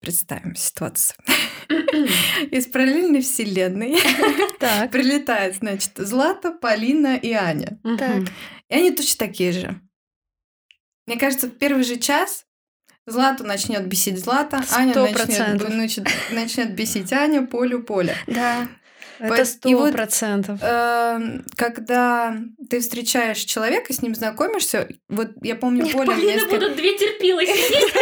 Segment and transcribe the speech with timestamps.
[0.00, 1.16] Представим ситуацию.
[2.50, 3.92] Из параллельной вселенной
[4.90, 7.78] прилетает, значит, Злата, Полина и Аня.
[7.98, 8.22] Так.
[8.68, 9.80] И они точно такие же.
[11.06, 12.46] Мне кажется, в первый же час
[13.06, 18.16] Злату начнет бесить Злата, Аня начнет, начнет, начнет бесить Аня, Полю Поля.
[18.26, 18.68] Да.
[19.20, 20.60] Это сто процентов.
[20.60, 22.34] Вот, э, когда
[22.68, 26.54] ты встречаешь человека, с ним знакомишься, вот я помню, Нет, Поля мне несколько...
[26.54, 27.94] будут две терпилы сидеть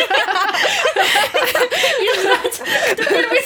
[2.00, 2.62] и ждать,
[2.92, 3.40] кто первый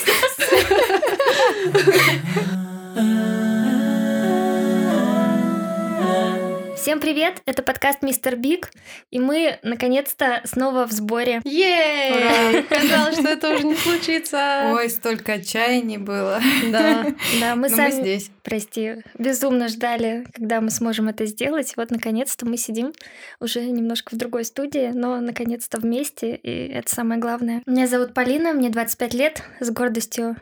[6.83, 7.43] Всем привет!
[7.47, 8.73] Это подкаст Мистер Биг,
[9.13, 11.41] и мы наконец-то снова в сборе.
[11.45, 12.65] Ей!
[12.65, 14.73] Казалось, что это уже не случится.
[14.75, 16.41] Ой, столько отчаяний было.
[16.73, 17.07] Да,
[17.41, 18.31] да, мы Но сами, мы здесь.
[18.43, 21.73] прости, безумно ждали, когда мы сможем это сделать.
[21.77, 22.93] Вот наконец-то мы сидим
[23.39, 27.63] уже немножко в другой студии, но наконец-то вместе, и это самое главное.
[27.65, 30.35] Меня зовут Полина, мне 25 лет, с гордостью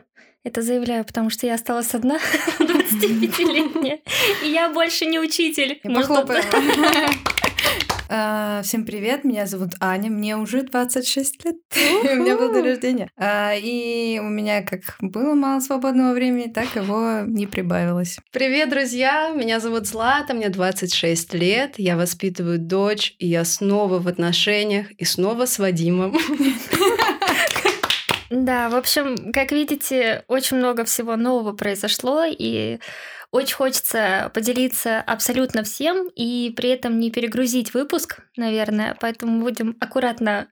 [0.43, 2.17] это заявляю, потому что я осталась одна,
[2.59, 3.99] 25-летняя,
[4.43, 5.79] и я больше не учитель.
[5.83, 6.43] Похлопаем.
[8.13, 11.55] А, всем привет, меня зовут Аня, мне уже 26 лет,
[12.11, 13.09] у меня был день рождения.
[13.15, 18.17] А, и у меня как было мало свободного времени, так его не прибавилось.
[18.33, 24.09] Привет, друзья, меня зовут Злата, мне 26 лет, я воспитываю дочь, и я снова в
[24.09, 26.13] отношениях, и снова с Вадимом.
[28.31, 32.79] Да, в общем, как видите, очень много всего нового произошло, и
[33.29, 40.47] очень хочется поделиться абсолютно всем и при этом не перегрузить выпуск, наверное, поэтому будем аккуратно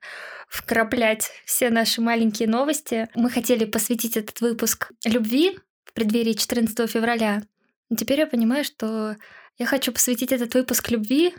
[0.49, 3.07] вкраплять все наши маленькие новости.
[3.15, 7.43] Мы хотели посвятить этот выпуск любви в преддверии 14 февраля.
[7.89, 9.15] Но теперь я понимаю, что
[9.57, 11.33] я хочу посвятить этот выпуск любви,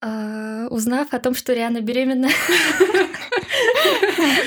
[0.00, 2.28] а, узнав о том, что Риана беременна.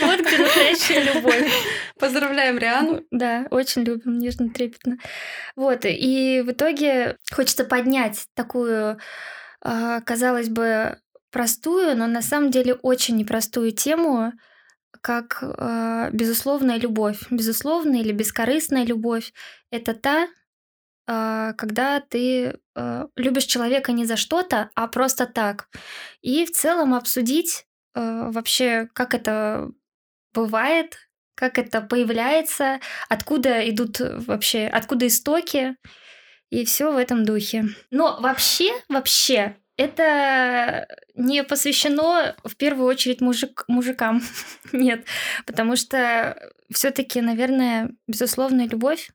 [0.01, 1.51] Вот где настоящая любовь.
[1.99, 3.01] Поздравляем Риану.
[3.11, 4.97] Да, очень любим, нежно, трепетно.
[5.55, 8.99] Вот, и в итоге хочется поднять такую,
[9.61, 10.99] а, казалось бы,
[11.31, 14.33] простую, но на самом деле очень непростую тему,
[15.01, 17.19] как а, безусловная любовь.
[17.29, 19.33] Безусловная или бескорыстная любовь—
[19.71, 20.27] это та,
[21.07, 22.59] а, когда ты
[23.15, 25.67] любишь человека не за что-то, а просто так.
[26.21, 27.65] И в целом обсудить
[27.95, 29.71] э, вообще, как это
[30.33, 30.97] бывает,
[31.35, 35.75] как это появляется, откуда идут вообще, откуда истоки,
[36.49, 37.65] и все в этом духе.
[37.89, 44.21] Но вообще, вообще, это не посвящено в первую очередь мужик, мужикам.
[44.71, 45.05] Нет,
[45.45, 46.37] потому что
[46.71, 49.09] все-таки, наверное, безусловная любовь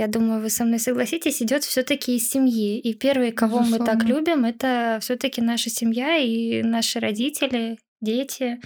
[0.00, 2.78] я думаю, вы со мной согласитесь, идет все-таки из семьи.
[2.78, 3.84] И первые, кого Безусловно.
[3.84, 8.60] мы так любим, это все-таки наша семья и наши родители, дети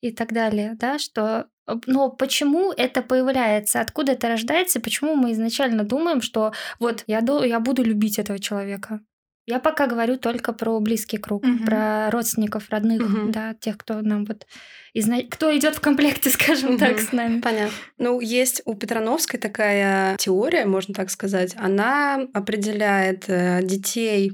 [0.00, 1.46] и так далее, да, что
[1.86, 7.60] но почему это появляется, откуда это рождается, почему мы изначально думаем, что вот я, я
[7.60, 9.00] буду любить этого человека.
[9.46, 11.64] Я пока говорю только про близкий круг, угу.
[11.64, 13.32] про родственников, родных, угу.
[13.32, 14.46] да, тех, кто нам вот
[14.92, 15.18] и зна...
[15.28, 16.78] кто идет в комплекте, скажем угу.
[16.78, 17.40] так, с нами.
[17.40, 17.74] Понятно.
[17.98, 21.54] Ну, есть у Петрановской такая теория, можно так сказать.
[21.56, 24.32] Она определяет э, детей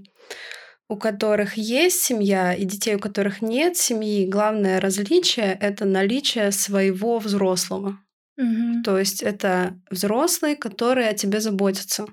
[0.89, 7.19] у которых есть семья и детей, у которых нет семьи, главное различие это наличие своего
[7.19, 7.99] взрослого.
[8.39, 8.83] Угу.
[8.85, 12.07] То есть это взрослые, которые о тебе заботятся.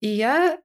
[0.00, 0.58] И я,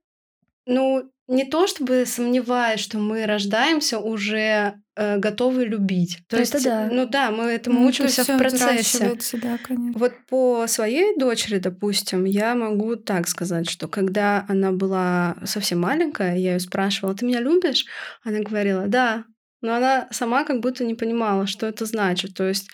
[0.68, 6.18] ну, не то чтобы сомневаюсь, что мы рождаемся уже э, готовы любить.
[6.28, 6.88] То это есть, да.
[6.92, 9.16] ну да, мы этому ну, учимся в процессе.
[9.42, 9.98] Да, конечно.
[9.98, 16.36] Вот по своей дочери, допустим, я могу так сказать, что когда она была совсем маленькая,
[16.36, 17.86] я ее спрашивала: "Ты меня любишь?"
[18.22, 19.24] Она говорила: "Да".
[19.62, 22.34] Но она сама как будто не понимала, что это значит.
[22.34, 22.68] То есть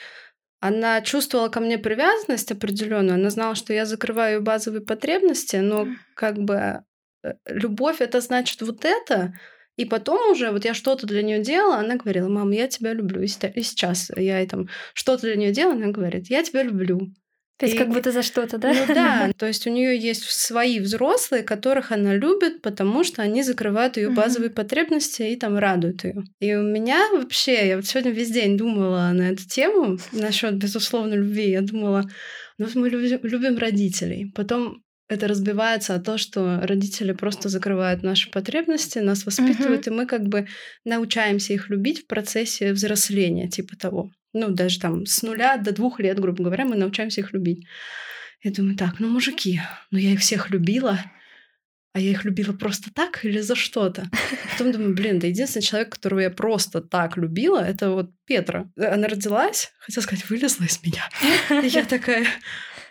[0.60, 6.38] она чувствовала ко мне привязанность определенную, она знала, что я закрываю базовые потребности, но как
[6.38, 6.82] бы
[7.46, 9.32] любовь это значит вот это,
[9.76, 13.22] и потом уже, вот я что-то для нее делала, она говорила, мам, я тебя люблю.
[13.22, 17.12] И сейчас я и там что-то для нее делала, она говорит, я тебя люблю.
[17.56, 18.72] То есть и, как будто за что-то, да?
[18.72, 23.44] Ну да, то есть у нее есть свои взрослые, которых она любит, потому что они
[23.44, 24.54] закрывают ее базовые mm-hmm.
[24.54, 26.24] потребности и там радуют ее.
[26.40, 31.16] И у меня вообще, я вот сегодня весь день думала на эту тему насчет безусловной
[31.16, 31.50] любви.
[31.50, 32.04] Я думала,
[32.58, 34.32] ну мы любим родителей.
[34.34, 34.83] Потом
[35.14, 39.92] это разбивается о том, что родители просто закрывают наши потребности, нас воспитывают, uh-huh.
[39.92, 40.46] и мы как бы
[40.84, 44.10] научаемся их любить в процессе взросления, типа того.
[44.32, 47.66] Ну, даже там с нуля до двух лет, грубо говоря, мы научаемся их любить.
[48.42, 51.00] Я думаю, так, ну, мужики, ну, я их всех любила,
[51.94, 54.10] а я их любила просто так или за что-то?
[54.52, 58.68] Потом думаю, блин, да единственный человек, которого я просто так любила, это вот Петра.
[58.76, 61.08] Она родилась, хотела сказать, вылезла из меня.
[61.62, 62.26] И я такая,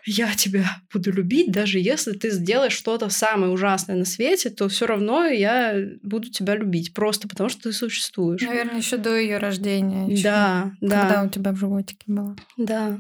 [0.06, 4.86] я тебя буду любить, даже если ты сделаешь что-то самое ужасное на свете, то все
[4.86, 8.42] равно я буду тебя любить, просто потому что ты существуешь.
[8.42, 10.08] Наверное, еще до ее рождения.
[10.08, 11.02] Ещё, да, да.
[11.02, 12.36] Когда у тебя в животике было.
[12.58, 13.00] Да.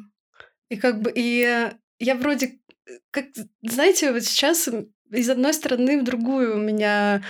[0.69, 1.69] И как бы, и
[2.00, 2.59] я вроде,
[3.11, 3.25] как,
[3.61, 4.69] знаете, вот сейчас
[5.11, 7.21] из одной стороны в другую у меня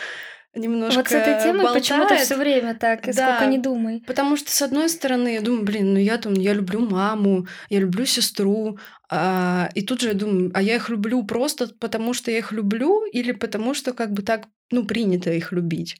[0.55, 1.83] немножко Вот с этой темой болтает.
[1.83, 3.35] почему-то все время так, и Да.
[3.35, 4.03] сколько не думай.
[4.05, 7.79] Потому что, с одной стороны, я думаю, блин, ну я там, я люблю маму, я
[7.79, 8.77] люблю сестру,
[9.09, 12.51] а, и тут же я думаю, а я их люблю просто потому, что я их
[12.51, 15.97] люблю, или потому что как бы так, ну, принято их любить?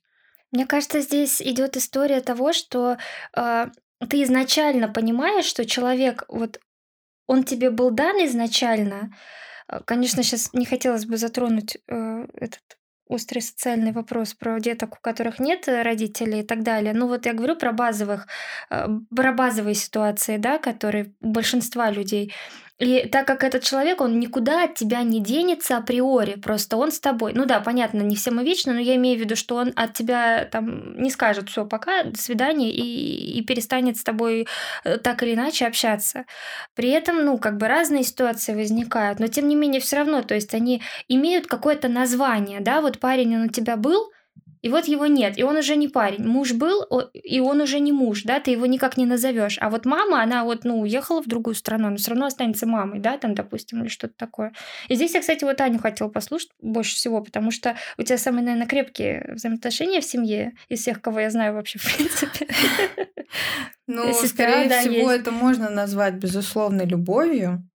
[0.52, 2.98] Мне кажется, здесь идет история того, что
[3.36, 3.68] э,
[4.10, 6.60] ты изначально понимаешь, что человек, вот
[7.26, 9.16] он тебе был дан изначально.
[9.68, 12.62] Э, Конечно, сейчас не хотелось бы затронуть э, этот
[13.08, 16.94] острый социальный вопрос про деток, у которых нет э, родителей и так далее.
[16.94, 18.28] Ну вот я говорю про базовых,
[18.70, 22.34] э, про базовые ситуации, да, которые у большинства людей.
[22.80, 27.00] И так как этот человек, он никуда от тебя не денется априори, просто он с
[27.00, 27.34] тобой.
[27.36, 29.94] Ну да, понятно, не все мы вечны, но я имею в виду, что он от
[29.94, 34.48] тебя там не скажет все, пока, до свидания, и, и перестанет с тобой
[34.84, 36.26] э, так или иначе общаться.
[36.74, 40.34] При этом, ну, как бы разные ситуации возникают, но тем не менее все равно, то
[40.34, 44.13] есть они имеют какое-то название, да, вот парень, он у тебя был,
[44.64, 46.26] и вот его нет, и он уже не парень.
[46.26, 46.84] Муж был,
[47.14, 49.58] и он уже не муж, да, ты его никак не назовешь.
[49.60, 53.00] А вот мама, она вот, ну, уехала в другую страну, но все равно останется мамой,
[53.00, 54.54] да, там, допустим, или что-то такое.
[54.88, 58.46] И здесь я, кстати, вот Аню хотела послушать больше всего, потому что у тебя самые,
[58.46, 62.48] наверное, крепкие взаимоотношения в семье из всех, кого я знаю вообще, в принципе.
[63.86, 67.68] Ну, скорее всего, это можно назвать безусловной любовью.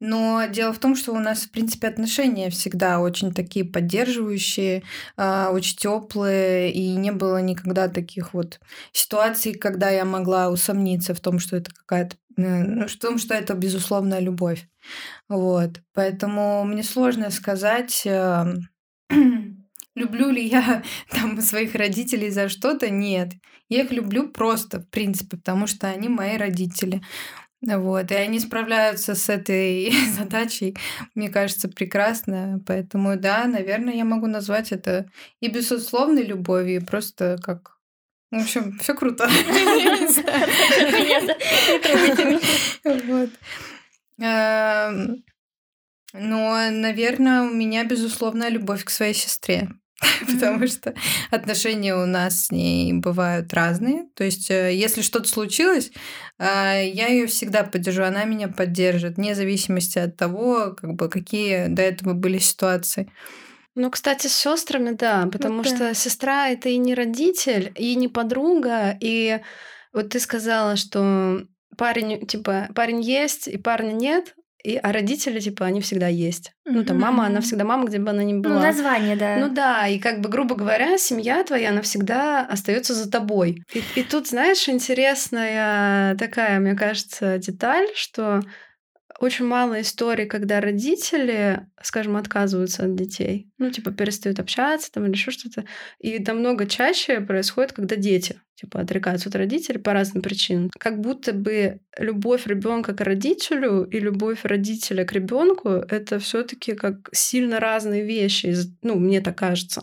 [0.00, 4.82] Но дело в том, что у нас, в принципе, отношения всегда очень такие поддерживающие,
[5.16, 8.60] а, очень теплые, и не было никогда таких вот
[8.92, 13.54] ситуаций, когда я могла усомниться в том, что это какая-то, э, в том, что это
[13.54, 14.68] безусловная любовь.
[15.28, 15.80] Вот.
[15.94, 18.44] Поэтому мне сложно сказать, э,
[19.94, 22.90] люблю ли я там своих родителей за что-то.
[22.90, 23.32] Нет.
[23.68, 27.02] Я их люблю просто, в принципе, потому что они мои родители.
[27.62, 30.76] Вот, и они справляются с этой задачей,
[31.14, 32.60] мне кажется, прекрасно.
[32.66, 35.10] Поэтому, да, наверное, я могу назвать это
[35.40, 37.76] и безусловной любовью, и просто как...
[38.30, 39.28] В общем, все круто.
[42.84, 43.30] Вот.
[44.20, 45.24] Эм,
[46.14, 49.68] Но, наверное, у меня безусловная любовь к своей сестре.
[50.26, 50.94] Потому что
[51.30, 54.06] отношения у нас с ней бывают разные.
[54.14, 55.90] То есть, э, если что-то случилось,
[56.38, 61.68] э, я ее всегда поддержу, она меня поддержит, вне зависимости от того, как бы, какие
[61.68, 63.10] до этого были ситуации.
[63.74, 65.68] Ну, кстати, с сестрами, да, потому да.
[65.68, 69.40] что сестра это и не родитель, и не подруга, и
[69.92, 71.42] вот ты сказала, что
[71.76, 74.34] парень, типа, парень есть, и парня нет,
[74.66, 76.52] и, а родители, типа, они всегда есть.
[76.64, 78.60] Ну, там мама, она всегда мама, где бы она ни Ну, была.
[78.60, 79.36] название, да.
[79.38, 83.62] Ну да, и как бы, грубо говоря, семья твоя, она всегда остается за тобой.
[83.72, 88.40] И, и тут, знаешь, интересная такая, мне кажется, деталь, что
[89.18, 93.50] очень мало историй, когда родители, скажем, отказываются от детей.
[93.58, 95.64] Ну, типа, перестают общаться там или еще что-то.
[95.98, 100.70] И намного чаще происходит, когда дети, типа, отрекаются от родителей по разным причинам.
[100.78, 107.08] Как будто бы любовь ребенка к родителю и любовь родителя к ребенку это все-таки как
[107.12, 108.54] сильно разные вещи.
[108.82, 109.82] Ну, мне так кажется.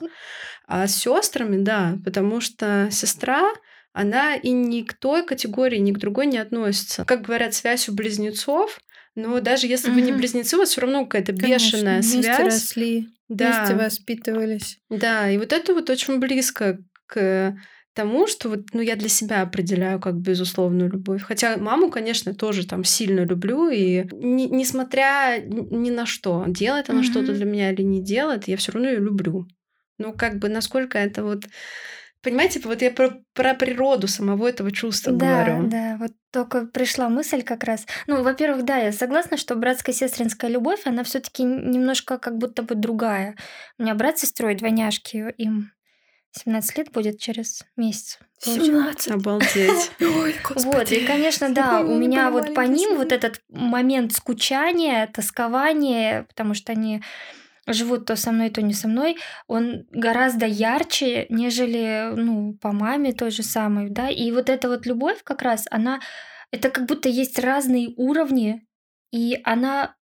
[0.68, 3.52] А с сестрами, да, потому что сестра,
[3.94, 7.06] она и ни к той категории, ни к другой не относится.
[7.06, 8.80] Как говорят, связь у близнецов,
[9.16, 10.20] но даже если бы не Мгм.
[10.20, 12.46] близнецы, у вас все равно какая-то Конечно, бешеная вместе связь.
[12.46, 13.46] росли, Да.
[13.60, 14.80] вместе воспитывались.
[14.90, 17.56] Да, и вот это вот очень близко к
[17.94, 21.22] тому, что вот, ну, я для себя определяю как безусловную любовь.
[21.22, 27.02] Хотя маму, конечно, тоже там сильно люблю, и не- несмотря ни на что, делает она
[27.02, 27.12] Мгм.
[27.12, 29.46] что-то для меня или не делает, я все равно ее люблю.
[30.00, 31.44] Ну, как бы насколько это вот...
[32.24, 35.68] Понимаете, вот я про, про природу самого этого чувства Да, говорю.
[35.68, 37.86] да, вот только пришла мысль как раз.
[38.08, 42.76] Ну, во-первых, да, я согласна, что братско-сестринская любовь, она все таки немножко как будто бы
[42.76, 43.36] другая.
[43.78, 45.72] У меня брат с сестрой, двойняшки, им
[46.32, 48.18] 17 лет будет через месяц.
[48.44, 49.14] получается.
[49.14, 49.92] Обалдеть.
[50.00, 56.24] Ой, Вот, и, конечно, да, у меня вот по ним вот этот момент скучания, тоскования,
[56.24, 57.04] потому что они
[57.68, 59.18] живут то со мной, то не со мной,
[59.48, 64.86] он гораздо ярче, нежели, ну, по маме той же самой, да, и вот эта вот
[64.86, 66.00] любовь как раз, она,
[66.52, 68.66] это как будто есть разные уровни,
[69.12, 69.96] и она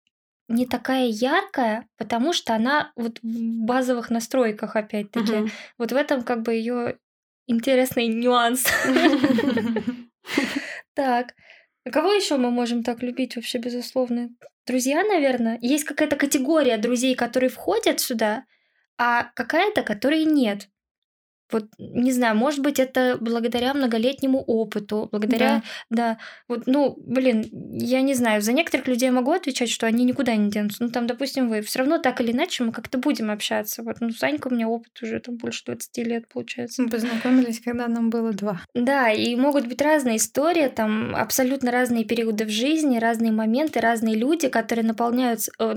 [0.48, 5.34] не такая яркая, потому что она вот в базовых настройках опять-таки.
[5.34, 5.51] Мгм.
[5.78, 6.98] Вот в этом как бы ее
[7.48, 8.66] интересный нюанс.
[10.96, 11.34] Так.
[11.86, 14.30] А кого еще мы можем так любить вообще, безусловно?
[14.66, 15.58] Друзья, наверное.
[15.62, 18.46] Есть какая-то категория друзей, которые входят сюда,
[18.98, 20.70] а какая-то, которые нет.
[21.51, 28.01] Вот, не знаю, может быть, это благодаря многолетнему опыту, благодаря, да, вот, ну, блин, я
[28.01, 30.84] не знаю, за некоторых людей могу отвечать, что они никуда не денутся.
[30.84, 33.84] Ну, там, допустим, вы, все равно так или иначе мы как-то будем общаться.
[33.84, 36.82] Вот, ну, Санька у меня опыт уже там больше 20 лет, получается.
[36.84, 38.62] Мы познакомились, когда нам было два.
[38.74, 44.15] Да, и могут быть разные истории, там абсолютно разные периоды в жизни, разные моменты, разные
[44.15, 45.74] люди, которые наполняют, э,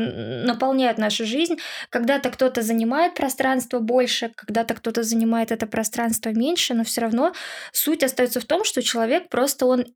[0.46, 1.56] наполняют нашу жизнь.
[1.90, 7.32] Когда-то кто-то занимает пространство больше, когда-то кто-то занимает это пространство меньше, но все равно
[7.72, 9.86] суть остается в том, что человек просто он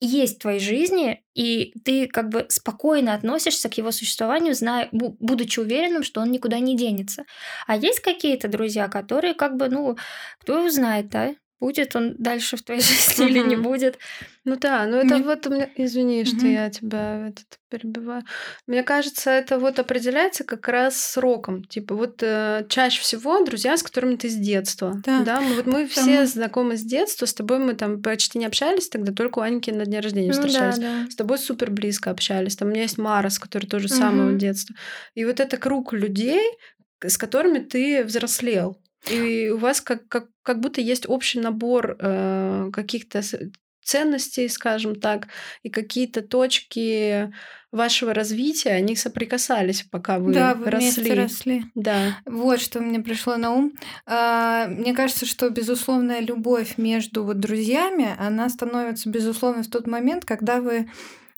[0.00, 5.16] есть в твоей жизни, и ты как бы спокойно относишься к его существованию, зная, бу-
[5.20, 7.24] будучи уверенным, что он никуда не денется.
[7.66, 9.96] А есть какие-то друзья, которые как бы, ну,
[10.40, 13.98] кто его знает, да, будет он дальше в твоей жизни или не будет.
[14.44, 15.68] Ну да, но это вот у меня...
[15.76, 18.22] Извини, что я тебя этот перебиваю.
[18.66, 21.62] Мне кажется, это вот определяется как раз сроком.
[21.64, 25.00] Типа вот э, чаще всего друзья, с которыми ты с детства.
[25.04, 25.40] Да.
[25.42, 28.88] мы, вот мы все Потому- знакомы с детства, с тобой мы там почти не общались,
[28.88, 30.78] тогда только у Аньки на дне рождения Ну да, встречались.
[30.78, 31.06] да.
[31.10, 32.56] С тобой супер близко общались.
[32.56, 34.74] Там у меня есть Мара, с которой тоже с самого детства.
[35.14, 36.40] И вот это круг людей,
[37.04, 38.78] с которыми ты взрослел.
[39.08, 43.22] И у вас как, как, как будто есть общий набор э, каких-то
[43.82, 45.28] ценностей, скажем так,
[45.62, 47.32] и какие-то точки
[47.72, 51.02] вашего развития, они соприкасались, пока вы да, вы росли.
[51.02, 51.64] вместе росли.
[51.74, 52.18] Да.
[52.26, 53.72] Вот что мне пришло на ум.
[54.06, 60.24] А, Мне кажется, что безусловная любовь между вот друзьями, она становится безусловной в тот момент,
[60.24, 60.88] когда вы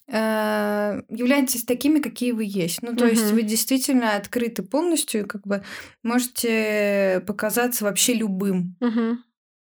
[0.08, 2.82] являетесь такими, какие вы есть.
[2.82, 3.34] Ну, то есть Мгм.
[3.36, 5.62] вы действительно открыты полностью как бы
[6.02, 8.76] можете показаться вообще любым.
[8.80, 9.24] Мгм.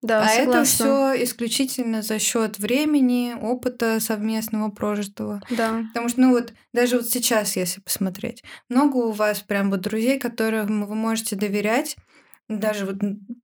[0.04, 1.14] Да, а это согласна.
[1.14, 5.42] все исключительно за счет времени, опыта совместного прожитого.
[5.50, 5.84] Да.
[5.88, 10.20] Потому что, ну вот, даже вот сейчас, если посмотреть, много у вас прям вот друзей,
[10.20, 11.98] которым вы можете доверять,
[12.48, 12.98] даже вот,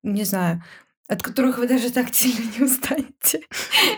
[0.04, 0.63] не знаю,
[1.13, 3.41] от которых вы даже так сильно не устанете,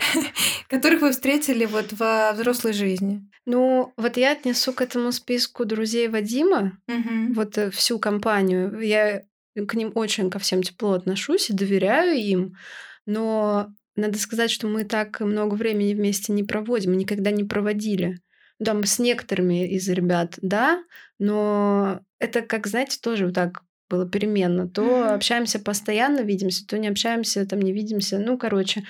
[0.70, 3.22] которых вы встретили вот во взрослой жизни.
[3.46, 6.78] Ну, вот я отнесу к этому списку друзей Вадима,
[7.34, 8.80] вот э, всю компанию.
[8.82, 9.24] Я
[9.56, 12.58] к ним очень ко всем тепло отношусь и доверяю им,
[13.06, 18.20] но надо сказать, что мы так много времени вместе не проводим, никогда не проводили.
[18.60, 20.84] Да, мы с некоторыми из ребят, да,
[21.18, 24.68] но это, как знаете, тоже вот так было переменно.
[24.68, 28.18] То общаемся постоянно, видимся, то не общаемся, там не видимся.
[28.18, 28.84] Ну, короче.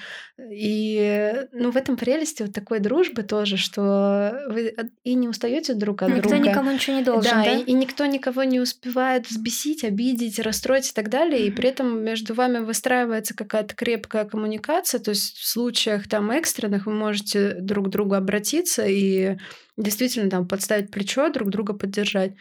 [0.52, 6.02] И ну, в этом прелести вот такой дружбы тоже, что вы и не устаете друг
[6.02, 6.50] от Никто друга.
[6.50, 7.52] никому ничего не должен, да, да?
[7.54, 11.46] И, и никто никого не успевает взбесить, обидеть, расстроить и так далее.
[11.46, 15.00] И при этом между вами выстраивается какая-то крепкая коммуникация.
[15.00, 19.38] То есть в случаях там экстренных вы можете друг к другу обратиться и
[19.78, 22.34] действительно там подставить плечо, друг друга поддержать.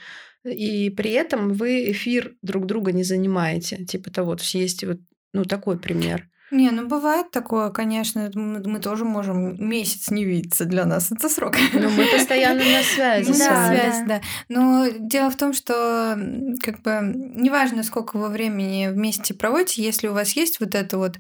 [0.45, 3.85] И при этом вы эфир друг друга не занимаете.
[3.85, 4.99] Типа того, то есть есть вот
[5.33, 6.29] ну, такой пример.
[6.55, 11.29] Не, ну бывает такое, конечно, мы, мы тоже можем месяц не видеться, для нас это
[11.29, 11.57] срок.
[11.73, 13.27] Но мы постоянно на связи.
[13.29, 13.77] Ну, с Да, вами.
[13.77, 14.21] связь, да.
[14.49, 16.17] Но дело в том, что
[16.63, 21.17] как бы неважно, сколько вы времени вместе проводите, если у вас есть вот это вот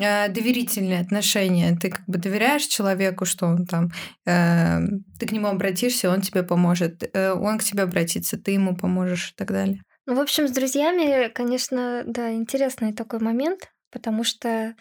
[0.00, 3.90] э, доверительные отношения, ты как бы доверяешь человеку, что он там,
[4.26, 4.80] э,
[5.20, 9.30] ты к нему обратишься, он тебе поможет, э, он к тебе обратится, ты ему поможешь
[9.30, 9.80] и так далее.
[10.06, 14.74] Ну, в общем, с друзьями, конечно, да, интересный такой момент, потому что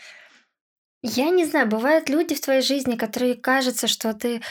[1.03, 4.41] я не знаю, бывают люди в твоей жизни, которые кажется, что ты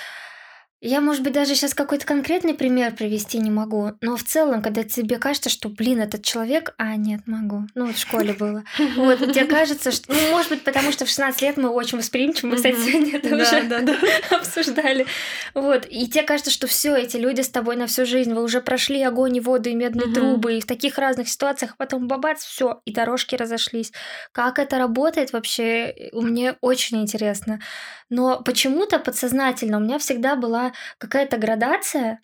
[0.83, 4.83] я, может быть, даже сейчас какой-то конкретный пример привести не могу, но в целом, когда
[4.83, 7.67] тебе кажется, что, блин, этот человек, а нет, могу.
[7.75, 8.65] Ну, вот в школе было.
[8.97, 12.49] Вот, тебе кажется, что, ну, может быть, потому что в 16 лет мы очень восприимчивы,
[12.49, 13.95] мы, кстати, сегодня это уже да, да.
[14.37, 15.05] обсуждали.
[15.53, 18.63] Вот, и тебе кажется, что все эти люди с тобой на всю жизнь, вы уже
[18.63, 22.43] прошли огонь и воду и медные трубы, и в таких разных ситуациях, а потом бабац,
[22.43, 23.93] все, и дорожки разошлись.
[24.33, 27.61] Как это работает вообще, мне очень интересно.
[28.09, 32.21] Но почему-то подсознательно у меня всегда была какая-то градация,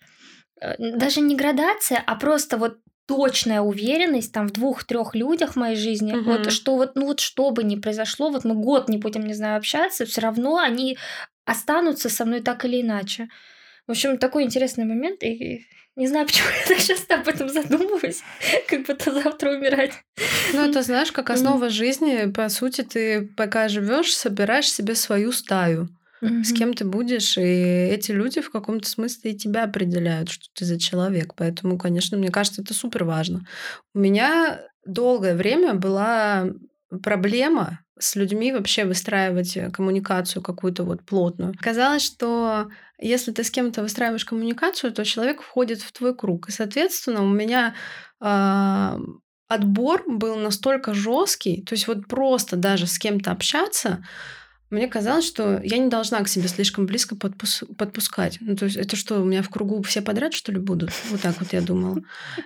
[0.60, 5.76] э, даже не градация, а просто вот точная уверенность там в двух-трех людях в моей
[5.76, 6.24] жизни, Мгм.
[6.24, 9.34] вот что вот, ну вот что бы ни произошло, вот мы год не будем, не
[9.34, 10.98] знаю, общаться, все равно они
[11.44, 13.28] останутся со мной так или иначе.
[13.86, 18.22] В общем, такой интересный момент, и не знаю, почему я так часто об этом задумываюсь,
[18.68, 19.92] как будто завтра умирать.
[20.52, 25.88] Ну, это знаешь, как основа жизни, по сути, ты пока живешь, собираешь себе свою стаю.
[26.28, 26.44] Mm-hmm.
[26.44, 30.64] с кем ты будешь, и эти люди в каком-то смысле и тебя определяют, что ты
[30.64, 31.34] за человек.
[31.36, 33.46] Поэтому, конечно, мне кажется, это супер важно.
[33.94, 36.46] У меня долгое время была
[37.02, 41.54] проблема с людьми вообще выстраивать э, коммуникацию какую-то вот плотную.
[41.58, 42.68] Казалось, что
[42.98, 46.48] если ты с кем-то выстраиваешь коммуникацию, то человек входит в твой круг.
[46.48, 47.74] И, соответственно, у меня
[48.20, 48.98] э,
[49.48, 54.04] отбор был настолько жесткий, то есть вот просто даже с кем-то общаться,
[54.70, 58.38] мне казалось, что я не должна к себе слишком близко подпус подпускать.
[58.40, 60.90] Ну, то есть это что, у меня в кругу все подряд, что ли, будут?
[61.10, 62.02] Вот так вот я думала.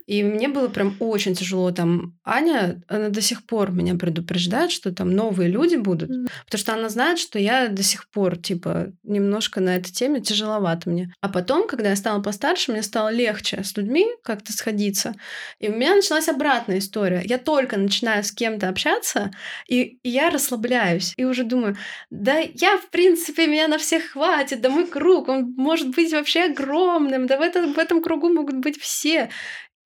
[0.07, 1.71] И мне было прям очень тяжело.
[1.71, 6.11] Там Аня, она до сих пор меня предупреждает, что там новые люди будут.
[6.45, 10.91] Потому что она знает, что я до сих пор, типа, немножко на этой теме тяжеловато
[10.91, 11.15] мне.
[11.21, 15.15] А потом, когда я стала постарше, мне стало легче с людьми как-то сходиться.
[15.59, 17.23] И у меня началась обратная история.
[17.25, 19.31] Я только начинаю с кем-то общаться,
[19.67, 21.15] и, и я расслабляюсь.
[21.17, 21.77] И уже думаю,
[22.11, 26.45] да я, в принципе, меня на всех хватит, да мой круг, он может быть вообще
[26.45, 29.31] огромным, да в этом, в этом кругу могут быть все.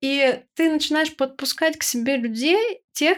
[0.01, 3.17] И ты начинаешь подпускать к себе людей, тех,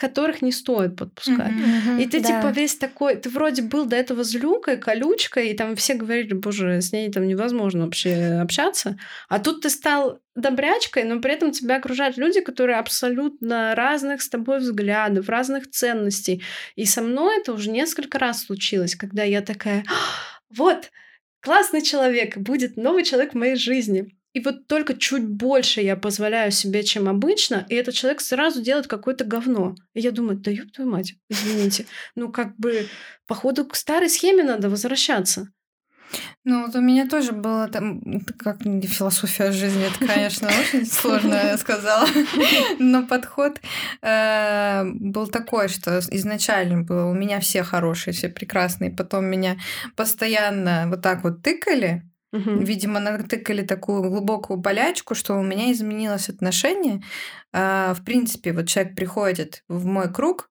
[0.00, 1.52] которых не стоит подпускать.
[1.52, 2.28] Mm-hmm, и ты да.
[2.28, 6.80] типа весь такой, ты вроде был до этого злюкой, колючкой, и там все говорили, боже,
[6.80, 8.96] с ней там невозможно вообще общаться,
[9.28, 14.30] а тут ты стал добрячкой, но при этом тебя окружают люди, которые абсолютно разных с
[14.30, 16.42] тобой взглядов, разных ценностей.
[16.76, 19.84] И со мной это уже несколько раз случилось, когда я такая,
[20.48, 20.90] вот,
[21.40, 24.16] классный человек, будет новый человек в моей жизни.
[24.32, 28.86] И вот только чуть больше я позволяю себе, чем обычно, и этот человек сразу делает
[28.86, 29.74] какое-то говно.
[29.94, 31.86] И я думаю, да ёб твою мать, извините.
[32.14, 32.88] Ну, как бы,
[33.26, 35.48] походу, к старой схеме надо возвращаться.
[36.44, 38.00] Ну, вот у меня тоже было там,
[38.38, 42.06] как философия жизни, это, конечно, очень сложно, я сказала.
[42.78, 43.60] Но подход
[44.02, 49.56] э, был такой, что изначально было у меня все хорошие, все прекрасные, потом меня
[49.96, 52.58] постоянно вот так вот тыкали, Угу.
[52.60, 57.02] Видимо, натыкали такую глубокую болячку, что у меня изменилось отношение.
[57.52, 60.50] А, в принципе, вот человек приходит в мой круг,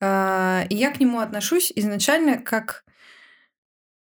[0.00, 2.84] а, и я к нему отношусь изначально как,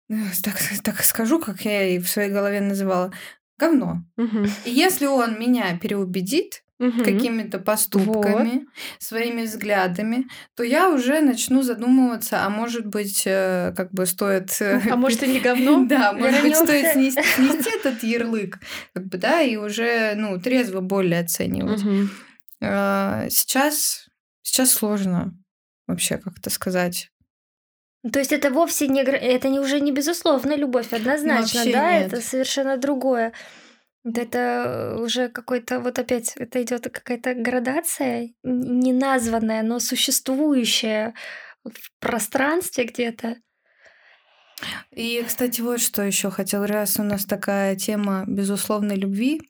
[0.43, 3.11] так, так скажу, как я и в своей голове называла,
[3.57, 4.03] говно.
[4.17, 4.45] Угу.
[4.65, 7.03] И если он меня переубедит, угу.
[7.03, 8.67] какими-то поступками, вот.
[8.99, 14.55] своими взглядами, то я уже начну задумываться, а может быть, э, как бы стоит...
[14.61, 15.85] Э, а может, и не говно?
[15.85, 18.59] Да, может быть, стоит снести, этот ярлык,
[18.93, 21.81] как бы, да, и уже, ну, трезво более оценивать.
[22.61, 24.07] А, сейчас,
[24.41, 25.33] сейчас сложно
[25.87, 27.09] вообще как-то сказать.
[28.11, 32.13] То есть это вовсе не это не уже не безусловная любовь, однозначно, Вообще да, нет.
[32.13, 33.33] это совершенно другое.
[34.15, 41.13] Это уже какой-то, вот опять, это идет какая-то градация, неназванная, но существующая
[41.63, 43.37] в пространстве где-то.
[44.91, 49.41] И, кстати, вот что еще хотел, раз у нас такая тема безусловной любви.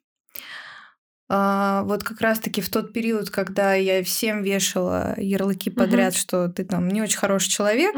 [1.30, 6.18] А, вот как раз-таки в тот период, когда я всем вешала ярлыки подряд, угу.
[6.18, 7.94] что ты там не очень хороший человек,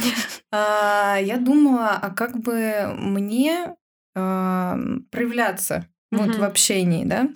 [0.52, 3.74] а, я думала, а как бы мне
[4.14, 4.78] а,
[5.10, 7.28] проявляться вот в общении, да.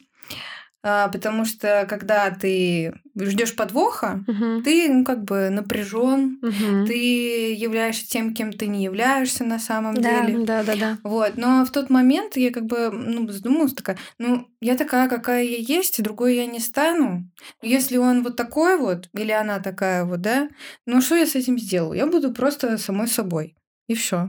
[0.81, 4.63] А, потому что когда ты ждешь подвоха, uh-huh.
[4.63, 6.87] ты ну как бы напряжен, uh-huh.
[6.87, 10.45] ты являешься тем, кем ты не являешься на самом да, деле.
[10.45, 10.99] Да, да, да.
[11.03, 15.43] Вот, но в тот момент я как бы ну задумалась такая, ну я такая, какая
[15.43, 17.29] я есть, другой я не стану.
[17.61, 20.49] Если он вот такой вот или она такая вот, да,
[20.87, 21.99] ну что я с этим сделаю?
[21.99, 23.58] Я буду просто самой собой.
[23.89, 24.29] И все.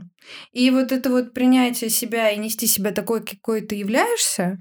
[0.52, 4.58] И вот это вот принятие себя и нести себя такой, какой ты являешься,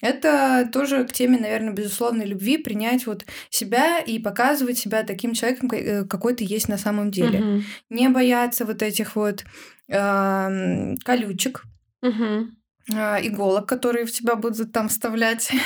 [0.00, 5.70] это тоже к теме, наверное, безусловной любви, принять вот себя и показывать себя таким человеком,
[5.72, 7.40] э, какой ты есть на самом деле.
[7.40, 7.62] Угу.
[7.90, 9.44] Не бояться вот этих вот
[9.88, 11.64] э, колючек.
[12.02, 12.50] Угу
[12.88, 15.52] иголок, которые в тебя будут там вставлять.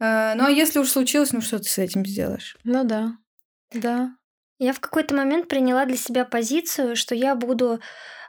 [0.00, 2.56] Э, ну а если уж случилось, ну что ты с этим сделаешь?
[2.62, 3.18] Ну да,
[3.74, 4.14] да.
[4.58, 7.80] Я в какой-то момент приняла для себя позицию, что я буду,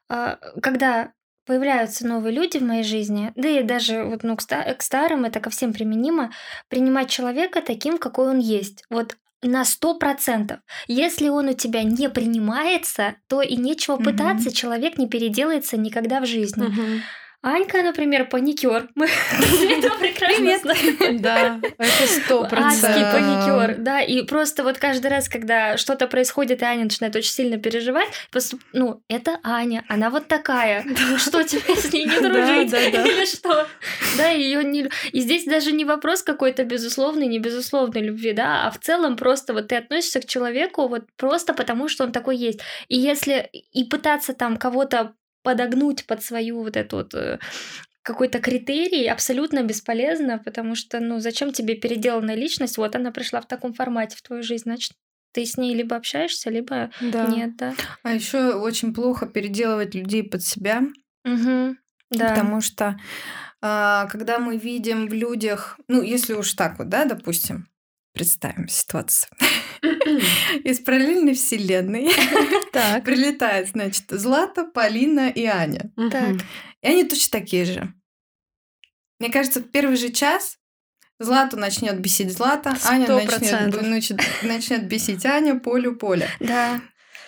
[0.09, 1.11] а, когда
[1.45, 5.49] появляются новые люди в моей жизни, да и даже вот, ну, к старым, это ко
[5.49, 6.31] всем применимо,
[6.67, 8.83] принимать человека таким, какой он есть.
[8.91, 10.59] Вот на сто процентов.
[10.87, 14.03] Если он у тебя не принимается, то и нечего угу.
[14.03, 16.65] пытаться, человек не переделается никогда в жизни.
[16.65, 17.01] Угу.
[17.41, 18.89] Анька, например, паникер.
[18.95, 21.21] Мы это прекрасно знаем.
[21.21, 22.83] Да, это сто процентов.
[22.83, 24.01] Адский паникер, да.
[24.01, 28.09] И просто вот каждый раз, когда что-то происходит, и Аня начинает очень сильно переживать,
[28.73, 30.83] ну, это Аня, она вот такая.
[31.17, 32.73] Что тебе с ней не дружить?
[32.73, 33.67] Или что?
[34.17, 34.89] да, ее не...
[35.13, 39.53] И здесь даже не вопрос какой-то безусловной, не безусловной любви, да, а в целом просто
[39.53, 42.59] вот ты относишься к человеку вот просто потому, что он такой есть.
[42.89, 47.39] И если и пытаться там кого-то подогнуть под свою вот эту вот э,
[48.01, 52.77] какой-то критерий абсолютно бесполезно, потому что, ну, зачем тебе переделанная личность?
[52.77, 54.93] Вот она пришла в таком формате в твою жизнь, значит,
[55.31, 57.27] ты с ней либо общаешься, либо Да.
[57.27, 57.73] нет, да.
[58.03, 60.81] А еще очень плохо переделывать людей под себя,
[61.25, 61.75] Угу.
[62.11, 62.29] Да.
[62.29, 62.99] потому что
[63.61, 67.68] а, когда мы видим в людях, ну, если уж так вот, да, допустим,
[68.13, 69.29] представим ситуацию.
[70.63, 72.09] Из параллельной вселенной
[72.73, 73.03] Так.
[73.03, 75.91] прилетает, значит, Злата, Полина и Аня.
[76.11, 76.35] Так.
[76.81, 77.93] И они точно такие же.
[79.19, 80.57] Мне кажется, в первый же час
[81.19, 86.29] Злату начнет бесить Злата, Аня начнет, начнет, начнет бесить Аня, Полю, Поля.
[86.39, 86.81] Да.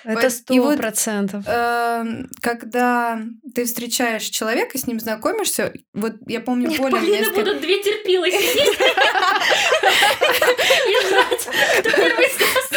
[0.03, 1.43] Это сто вот, процентов.
[1.47, 3.21] Эм, Когда
[3.53, 7.81] ты встречаешь человека, с ним знакомишься, вот я помню, Нет, Поля Полины несколько- будут две
[7.83, 8.79] терпилы сидеть
[10.87, 12.71] и ждать, кто первый сдаст.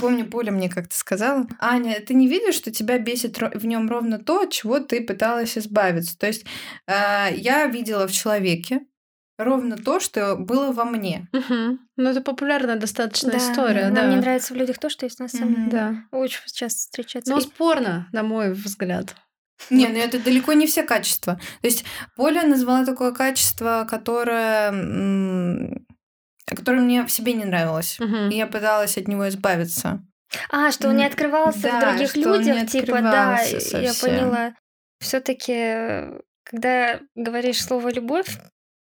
[0.00, 4.18] Помню, Поля мне как-то сказала, Аня, ты не видишь, что тебя бесит в нем ровно
[4.18, 6.16] то, от чего ты пыталась избавиться?
[6.18, 6.44] То есть
[6.86, 8.80] э, я видела в человеке
[9.44, 11.28] ровно то, что было во мне.
[11.32, 11.80] Мгм.
[11.96, 14.06] Ну, это популярная достаточно Да, история, Нам да.
[14.06, 15.58] не нравится в людях то, что есть нас самих.
[15.58, 15.68] Мгм.
[15.70, 15.94] Да.
[16.12, 17.32] Очень часто встречается.
[17.32, 19.14] Но И- спорно, на мой взгляд.
[19.68, 21.34] Не, ну это далеко не все качества.
[21.60, 21.84] То есть
[22.16, 24.70] Поля назвала такое качество, которое,
[26.46, 27.98] которое мне в себе не нравилось.
[28.00, 28.30] Мгм.
[28.30, 30.02] И я пыталась от него избавиться.
[30.50, 33.78] А, что он не открывался да, в других что он не людях, типа, да, открывался
[33.78, 34.10] я совсем.
[34.10, 34.54] поняла.
[35.00, 38.38] Все-таки, когда говоришь слово любовь,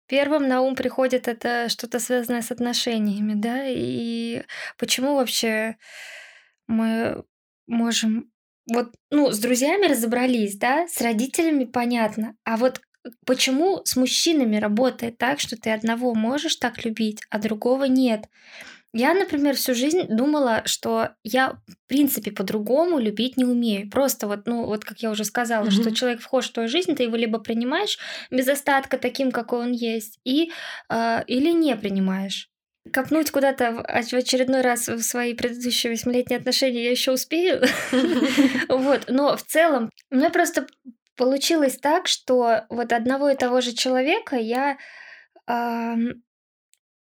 [0.09, 4.43] первым на ум приходит это что-то связанное с отношениями, да, и
[4.79, 5.77] почему вообще
[6.67, 7.25] мы
[7.67, 8.31] можем
[8.73, 12.81] вот, ну, с друзьями разобрались, да, с родителями понятно, а вот
[13.27, 18.27] почему с мужчинами работает так, что ты одного можешь так любить, а другого нет?
[18.95, 23.91] Я, например, всю жизнь думала, что я, в принципе, по-другому любить не умею.
[23.91, 25.73] Просто вот, ну, вот как я уже сказала, Мгм.
[25.73, 27.99] что человек вхож в твою жизнь, ты его либо принимаешь
[28.31, 30.51] без остатка таким, какой он есть, и,
[30.91, 32.49] э, или не принимаешь.
[32.91, 37.61] Копнуть куда-то в оч- в очередной раз в свои предыдущие восьмилетние отношения я еще успею.
[38.69, 40.67] Вот, но в целом у меня просто
[41.17, 44.79] получилось так, что вот одного и того же человека я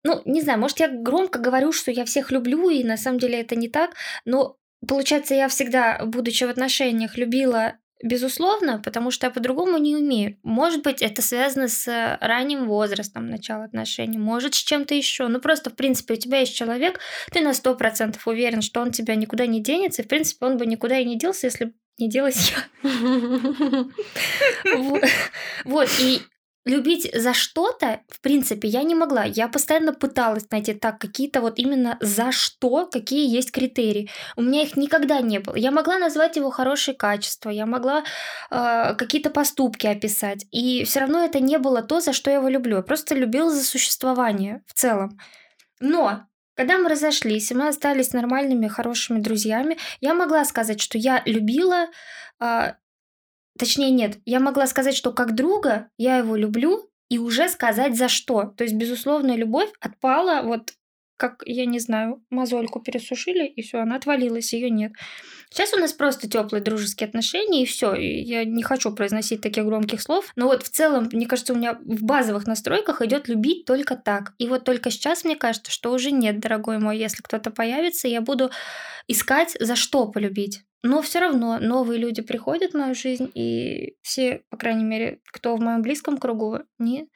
[0.05, 3.41] ну, не знаю, может, я громко говорю, что я всех люблю, и на самом деле
[3.41, 4.55] это не так, но
[4.87, 10.37] получается, я всегда, будучи в отношениях, любила безусловно, потому что я по-другому не умею.
[10.43, 15.27] Может быть, это связано с ранним возрастом начала отношений, может, с чем-то еще.
[15.27, 16.99] Ну, просто, в принципе, у тебя есть человек,
[17.31, 20.67] ты на 100% уверен, что он тебя никуда не денется, и, в принципе, он бы
[20.67, 22.89] никуда и не делся, если бы не делась я.
[24.75, 25.03] Вот.
[25.63, 26.21] Вот, и
[26.65, 29.23] любить за что-то, в принципе, я не могла.
[29.23, 34.10] Я постоянно пыталась найти так какие-то вот именно за что, какие есть критерии.
[34.36, 35.56] У меня их никогда не было.
[35.56, 38.04] Я могла назвать его хорошие качества, я могла
[38.49, 42.49] э, какие-то поступки описать, и все равно это не было то, за что я его
[42.49, 42.78] люблю.
[42.78, 45.19] Я просто любила за существование в целом.
[45.80, 46.25] Но
[46.56, 51.88] когда мы разошлись, и мы остались нормальными, хорошими друзьями, я могла сказать, что я любила
[52.39, 52.73] э,
[53.57, 58.07] Точнее, нет, я могла сказать, что как друга я его люблю, и уже сказать за
[58.07, 58.45] что.
[58.57, 60.73] То есть, безусловная любовь отпала, вот
[61.17, 64.91] как, я не знаю, мозольку пересушили, и все, она отвалилась, ее нет.
[65.49, 67.93] Сейчас у нас просто теплые дружеские отношения, и все.
[67.93, 71.79] Я не хочу произносить таких громких слов, но вот в целом, мне кажется, у меня
[71.85, 74.33] в базовых настройках идет любить только так.
[74.39, 78.19] И вот только сейчас мне кажется, что уже нет, дорогой мой, если кто-то появится, я
[78.19, 78.51] буду
[79.07, 80.63] искать, за что полюбить.
[80.86, 85.56] Но все равно новые люди приходят в мою жизнь, и все, по крайней мере, кто
[85.56, 87.08] в моем близком кругу, не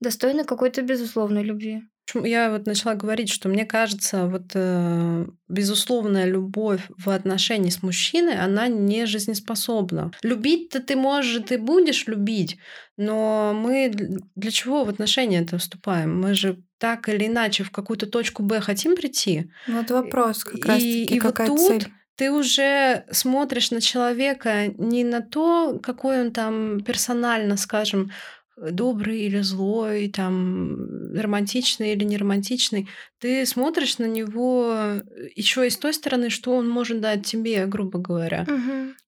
[0.00, 1.82] достойны какой-то безусловной любви.
[2.14, 8.38] Я вот начала говорить, что мне кажется, вот э, безусловная любовь в отношении с мужчиной,
[8.38, 10.12] она не жизнеспособна.
[10.22, 12.58] Любить-то ты можешь, ты будешь любить,
[12.96, 16.20] но мы дл- для чего в отношения это вступаем?
[16.20, 19.50] Мы же так или иначе в какую-то точку Б хотим прийти.
[19.66, 21.88] Вот вопрос как И- раз-таки, и вот какая тут цель.
[22.16, 28.10] Ты уже смотришь на человека не на то, какой он там персонально, скажем,
[28.56, 32.88] добрый или злой, там романтичный или не романтичный,
[33.18, 35.00] ты смотришь на него
[35.34, 38.46] еще и с той стороны, что он может дать тебе, грубо говоря.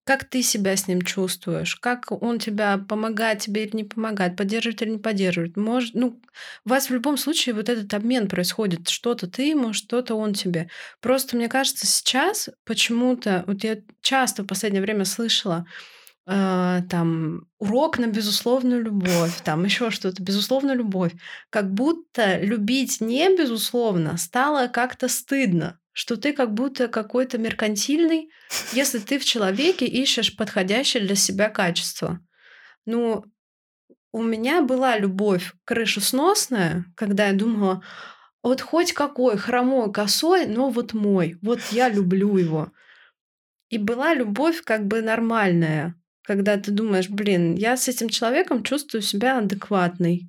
[0.04, 1.76] Как ты себя с ним чувствуешь?
[1.76, 5.58] Как он тебя помогает тебе или не помогает, поддерживает или не поддерживает?
[5.58, 6.22] Может, ну,
[6.64, 8.88] у вас в любом случае вот этот обмен происходит.
[8.88, 10.70] Что-то ты ему, что-то он тебе.
[11.02, 15.66] Просто мне кажется, сейчас почему-то, вот я часто в последнее время слышала,
[16.28, 21.12] э, там урок на безусловную любовь, там еще что-то, безусловную любовь.
[21.50, 28.30] Как будто любить не безусловно стало как-то стыдно, что ты как будто какой-то меркантильный,
[28.72, 32.20] если ты в человеке ищешь подходящее для себя качество.
[32.84, 33.24] Ну,
[34.12, 37.82] у меня была любовь крышесносная, когда я думала,
[38.42, 42.70] вот хоть какой хромой, косой, но вот мой, вот я люблю его.
[43.70, 45.94] И была любовь как бы нормальная,
[46.28, 50.28] когда ты думаешь, блин, я с этим человеком чувствую себя адекватной.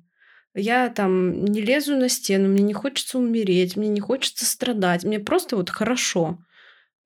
[0.54, 5.20] Я там не лезу на стену, мне не хочется умереть, мне не хочется страдать, мне
[5.20, 6.38] просто вот хорошо.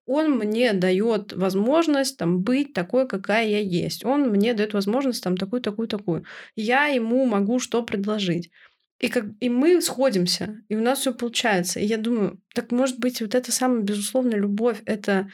[0.07, 4.05] Он мне дает возможность там быть такой, какая я есть.
[4.05, 6.25] Он мне дает возможность там такую, такую, такую.
[6.55, 8.53] Я ему могу что предложить.
[9.01, 11.81] И, как, и мы сходимся, и у нас все получается.
[11.81, 15.29] И я думаю, так может быть, вот эта самая безусловная любовь это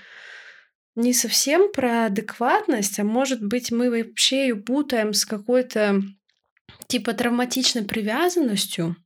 [0.97, 6.03] не совсем про адекватность, а может быть, мы вообще ее путаем с какой-то
[6.87, 8.97] типа травматичной привязанностью.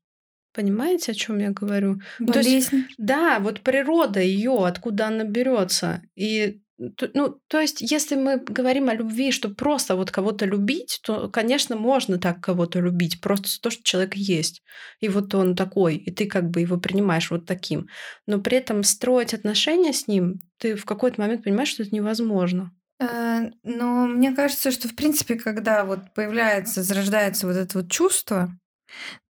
[0.55, 2.01] Понимаете, о чем я говорю?
[2.21, 2.71] Болезнь.
[2.71, 6.03] То есть, да, вот природа ее, откуда она берется.
[6.15, 11.29] И ну, то есть, если мы говорим о любви, что просто вот кого-то любить, то,
[11.29, 14.63] конечно, можно так кого-то любить, просто то, что человек есть.
[15.01, 17.87] И вот он такой, и ты как бы его принимаешь вот таким.
[18.27, 22.73] Но при этом строить отношения с ним, ты в какой-то момент понимаешь, что это невозможно.
[23.01, 28.51] Э, но мне кажется, что, в принципе, когда вот появляется, зарождается вот это вот чувство,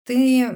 [0.04, 0.48] ты,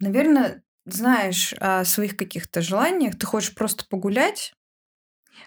[0.00, 4.54] наверное, знаешь о своих каких-то желаниях, ты хочешь просто погулять,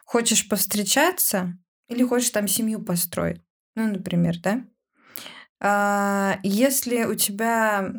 [0.06, 3.42] хочешь повстречаться или хочешь там семью построить.
[3.76, 4.64] Ну, например, да?
[5.60, 7.92] А, если у тебя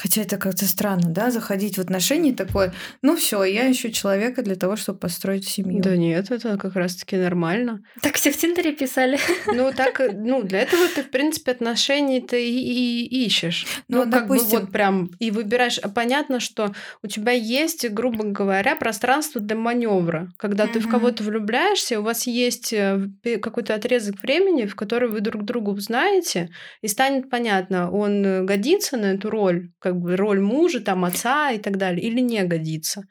[0.00, 4.54] Хотя это как-то странно, да, заходить в отношения такое, ну все, я ищу человека для
[4.54, 5.82] того, чтобы построить семью.
[5.82, 7.80] Да нет, это как раз-таки нормально.
[8.00, 9.18] Так все в Тиндере писали.
[9.46, 13.66] Ну так, ну для этого ты, в принципе, отношений ты и, и ищешь.
[13.88, 14.50] Ну, ну как допустим...
[14.50, 15.78] бы вот прям и выбираешь.
[15.78, 20.30] А понятно, что у тебя есть, грубо говоря, пространство для маневра.
[20.36, 20.72] Когда mm-hmm.
[20.74, 23.08] ты в кого-то влюбляешься, у вас есть э,
[23.42, 26.50] какой-то отрезок времени, в который вы друг друга узнаете,
[26.82, 31.50] и станет понятно, он э, годится на эту роль, как бы роль мужа, там, отца
[31.50, 33.04] и так далее, или не годится.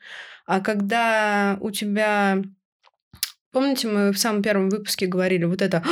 [0.45, 2.43] А когда у тебя...
[3.51, 5.83] Помните, мы в самом первом выпуске говорили вот это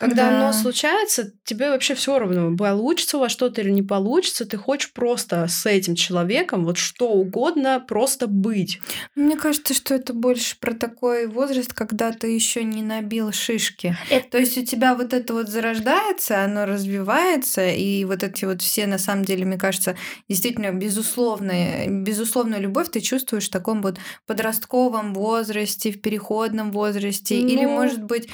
[0.00, 0.38] когда да.
[0.38, 4.94] оно случается, тебе вообще все равно, получится у вас что-то или не получится, ты хочешь
[4.94, 8.80] просто с этим человеком вот что угодно просто быть.
[9.14, 13.94] Мне кажется, что это больше про такой возраст, когда ты еще не набил шишки.
[14.08, 14.30] Это...
[14.30, 18.86] То есть у тебя вот это вот зарождается, оно развивается, и вот эти вот все,
[18.86, 19.98] на самом деле, мне кажется,
[20.30, 27.48] действительно безусловная, безусловную любовь ты чувствуешь в таком вот подростковом возрасте, в переходном возрасте, ну...
[27.48, 28.30] или, может быть...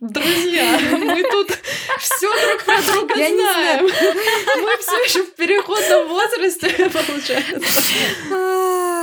[0.00, 1.50] Друзья, мы тут
[1.98, 3.84] все друг про друга Я знаем.
[3.84, 7.82] Мы все еще в переходном возрасте, получается.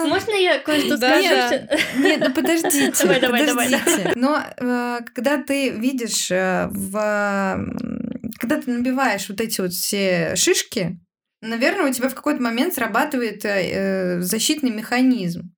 [0.08, 1.68] Можно я кое-что скажу?
[1.98, 2.92] Нет, ну подождите.
[3.04, 3.70] Давай, давай, давай.
[4.16, 7.66] Но э, когда ты видишь э, в...
[8.40, 11.00] Когда ты набиваешь вот эти вот все шишки,
[11.42, 15.54] наверное, у тебя в какой-то момент срабатывает э, защитный механизм.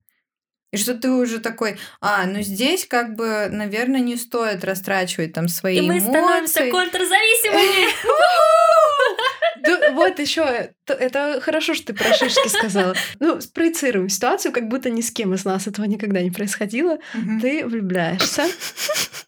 [0.75, 5.47] И что ты уже такой, а, ну здесь как бы, наверное, не стоит растрачивать там
[5.47, 5.85] свои эмоции.
[5.85, 7.87] И мы становимся контрзависимыми.
[9.93, 12.95] Вот еще, это хорошо, что ты про шишки сказала.
[13.19, 16.97] Ну, спроецируем ситуацию, как будто ни с кем из нас этого никогда не происходило.
[17.41, 18.45] Ты влюбляешься.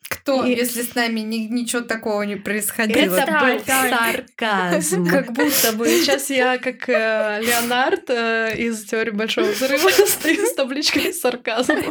[0.10, 3.16] Кто, если с нами ничего такого не происходило?
[3.16, 5.06] Это был сарказм.
[5.10, 10.54] Как будто бы сейчас я, как э, Леонард э, из теории Большого Взрыва, стою с
[10.54, 11.78] табличкой сарказм.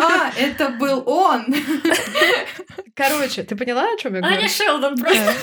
[0.00, 1.46] А, это был он!
[2.94, 4.38] Короче, ты поняла, о чем я говорю?
[4.38, 5.34] Аня Шелдон просто.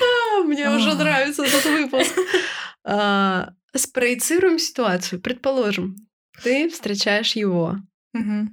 [0.00, 2.16] А, мне уже нравится этот выпуск.
[2.84, 5.20] А, спроецируем ситуацию.
[5.20, 5.96] Предположим,
[6.42, 7.76] ты встречаешь его.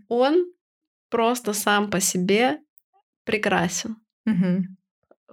[0.08, 0.46] Он
[1.10, 2.60] просто сам по себе
[3.26, 3.98] прекрасен.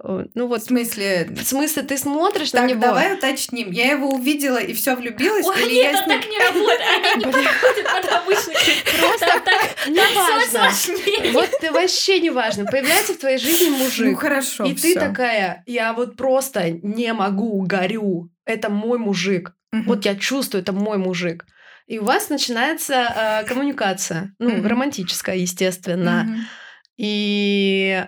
[0.03, 0.61] Ну вот.
[0.61, 1.27] В смысле?
[1.29, 2.81] В смысле, ты смотришь так, на него.
[2.81, 3.71] давай уточним.
[3.71, 5.45] Я его увидела и все влюбилась.
[5.45, 6.81] Ой, или нет, я это так не работает.
[7.15, 8.55] Они не подходят под обычный
[8.99, 11.33] Просто так не важно.
[11.33, 12.65] Вот ты вообще не важно.
[12.65, 14.05] Появляется в твоей жизни мужик.
[14.05, 14.65] Ну хорошо.
[14.65, 18.29] И ты такая, я вот просто не могу, горю.
[18.45, 19.53] Это мой мужик.
[19.71, 21.45] Вот я чувствую, это мой мужик.
[21.87, 26.45] И у вас начинается э, коммуникация, ну, романтическая, естественно.
[26.97, 28.05] И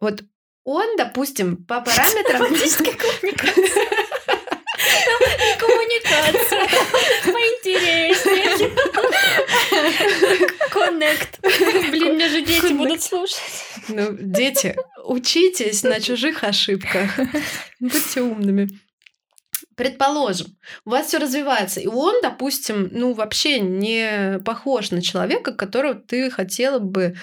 [0.00, 0.24] вот
[0.64, 2.46] он, допустим, по параметрам...
[5.58, 6.68] Коммуникация.
[7.24, 8.70] Поинтереснее.
[10.70, 11.38] Коннект.
[11.90, 13.40] Блин, мне же дети будут слушать.
[13.88, 17.10] Ну, дети, учитесь на чужих ошибках.
[17.80, 18.68] Будьте умными.
[19.76, 25.94] Предположим, у вас все развивается, и он, допустим, ну вообще не похож на человека, которого
[25.94, 27.16] ты хотела бы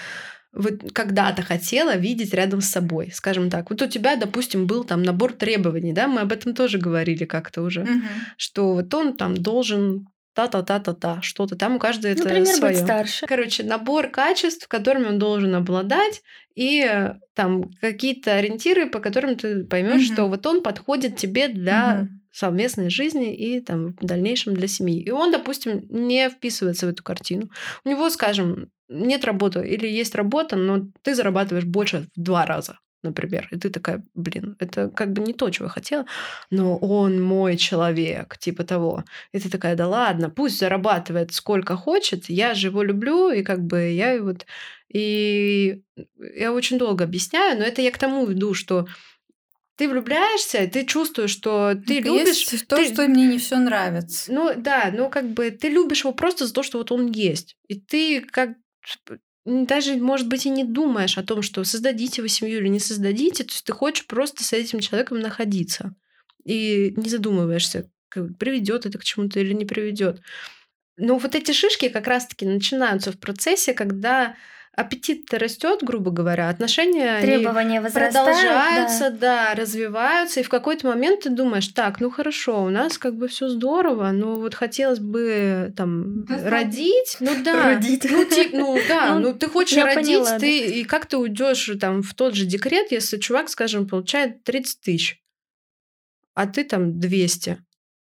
[0.52, 3.70] вот когда-то хотела видеть рядом с собой, скажем так.
[3.70, 7.62] Вот у тебя, допустим, был там набор требований, да, мы об этом тоже говорили как-то
[7.62, 8.02] уже, Мгм.
[8.36, 12.72] что вот он там должен та-та-та-та-та, что-то там у каждого это Например, своё.
[12.74, 13.26] быть старше.
[13.26, 16.22] Короче, набор качеств, которыми он должен обладать,
[16.54, 20.14] и э, там какие-то ориентиры, по которым ты поймешь, Мгм.
[20.14, 22.20] что вот он подходит тебе для Мгм.
[22.32, 25.02] совместной жизни и там в дальнейшем для семьи.
[25.02, 27.50] И он, допустим, не вписывается в эту картину.
[27.84, 32.78] У него, скажем, нет работы или есть работа, но ты зарабатываешь больше в два раза,
[33.02, 33.48] например.
[33.50, 36.06] И ты такая, блин, это как бы не то, чего я хотела,
[36.50, 39.04] но он мой человек, типа того.
[39.32, 43.60] И ты такая, да ладно, пусть зарабатывает сколько хочет, я же его люблю, и как
[43.64, 44.46] бы я вот...
[44.92, 45.82] И
[46.34, 48.86] я очень долго объясняю, но это я к тому веду, что
[49.76, 52.50] ты влюбляешься, ты чувствуешь, что ты Это любишь...
[52.50, 54.32] есть то, ты- что мне не все нравится.
[54.32, 57.56] ну да, ну как бы ты любишь его просто за то, что вот он есть.
[57.68, 58.56] И ты как
[59.44, 63.44] даже, может быть, и не думаешь о том, что создадите вы семью или не создадите.
[63.44, 65.94] То есть ты хочешь просто с этим человеком находиться.
[66.44, 67.90] И не задумываешься,
[68.38, 70.20] приведет это к чему-то или не приведет.
[70.96, 74.36] Но вот эти шишки как раз-таки начинаются в процессе, когда
[74.78, 79.50] аппетит растет, грубо говоря, отношения Требования продолжаются, да.
[79.50, 79.54] да.
[79.54, 83.48] развиваются, и в какой-то момент ты думаешь, так, ну хорошо, у нас как бы все
[83.48, 86.50] здорово, но вот хотелось бы там Достаточно.
[86.50, 88.06] родить, ну да, Родить.
[88.08, 90.38] ну тип- ну да, Ну, ну ты хочешь родить, поняла, да.
[90.38, 94.80] ты и как ты уйдешь там в тот же декрет, если чувак, скажем, получает 30
[94.80, 95.20] тысяч,
[96.34, 97.58] а ты там 200.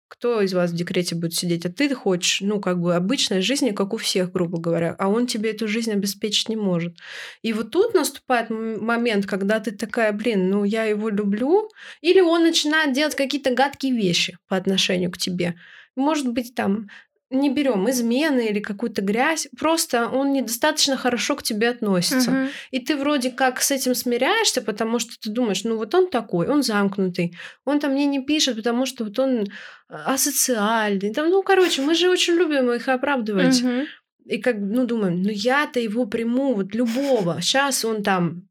[0.08, 1.66] Кто из вас в декрете будет сидеть?
[1.66, 5.26] А ты хочешь, ну, как бы обычной жизни, как у всех, грубо говоря, а он
[5.26, 6.96] тебе эту жизнь обеспечить не может.
[7.42, 11.68] И вот тут наступает момент, когда ты такая, блин, ну, я его люблю,
[12.00, 15.56] или он начинает делать какие-то гадкие вещи по отношению к тебе.
[15.96, 16.88] Может быть, там,
[17.30, 22.30] не берем измены или какую-то грязь, просто он недостаточно хорошо к тебе относится.
[22.30, 22.48] Мгм.
[22.70, 26.46] И ты вроде как с этим смиряешься, потому что ты думаешь, ну вот он такой,
[26.46, 29.46] он замкнутый, он там мне не пишет, потому что вот он
[29.88, 31.12] а, асоциальный.
[31.12, 33.62] Там, ну, короче, мы же очень любим их оправдывать.
[33.62, 33.86] Мгм.
[34.24, 37.40] И как, ну, думаем, ну я-то его приму, вот любого.
[37.40, 38.48] Сейчас он там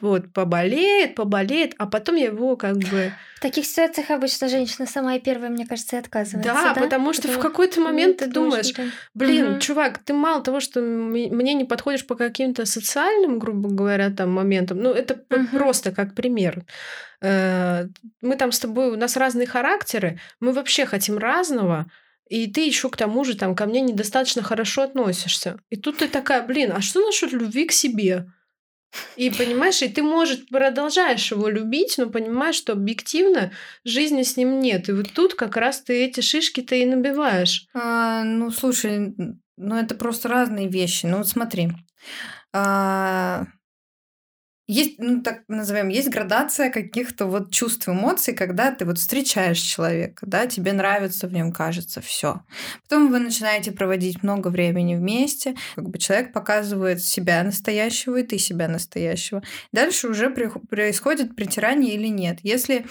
[0.00, 3.12] вот поболеет, поболеет, а потом я его как бы...
[3.36, 6.52] В таких ситуациях обычно женщина самая первая, мне кажется, и отказывается.
[6.52, 8.84] Да, Да, потому что в Потому- какой-то момент ты думаешь, да.
[9.14, 9.60] Блин, Мгм.
[9.60, 14.78] чувак, ты мало того, что мне не подходишь по каким-то социальным, грубо говоря, там моментам,
[14.78, 15.46] ну это Мгм.
[15.48, 16.64] просто как пример.
[17.20, 17.86] Э,
[18.20, 21.86] Мы там с тобой, у нас разные характеры, мы вообще хотим разного,
[22.28, 25.58] и ты еще к тому же там ко мне недостаточно хорошо относишься.
[25.70, 28.26] И тут ты такая, блин, а что насчет любви к себе?
[29.16, 33.52] И понимаешь, и ты, может, продолжаешь его любить, но понимаешь, что объективно
[33.84, 34.88] жизни с ним нет.
[34.88, 37.66] И вот тут как раз ты эти шишки-то и набиваешь.
[37.74, 39.14] А, ну, слушай,
[39.56, 41.06] ну это просто разные вещи.
[41.06, 41.68] Ну, вот смотри.
[42.52, 43.46] А,
[44.66, 50.24] есть, ну так назовем, есть градация каких-то вот чувств, эмоций, когда ты вот встречаешь человека,
[50.26, 52.40] да, тебе нравится в нем, кажется, все.
[52.88, 58.38] Потом вы начинаете проводить много времени вместе, как бы человек показывает себя настоящего, и ты
[58.38, 59.42] себя настоящего.
[59.72, 62.38] Дальше уже происходит притирание или нет.
[62.42, 62.86] Если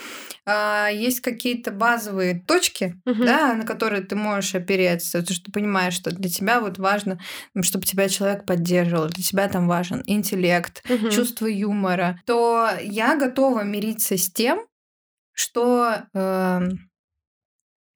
[0.45, 3.25] а, есть какие-то базовые точки, Мгм.
[3.25, 7.19] да, на которые ты можешь опереться, то, что ты понимаешь, что для тебя вот важно,
[7.61, 11.09] чтобы тебя человек поддерживал, для тебя там важен интеллект, Мгм.
[11.09, 14.65] чувство юмора, то я готова мириться с тем,
[15.33, 16.89] что, эм,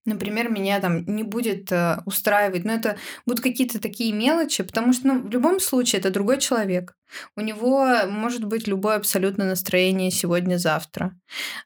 [0.06, 5.08] например, меня там не будет э, устраивать, но это будут какие-то такие мелочи, потому что
[5.08, 6.93] ну, в любом случае это другой человек.
[7.36, 11.12] У него может быть любое абсолютно настроение сегодня-завтра.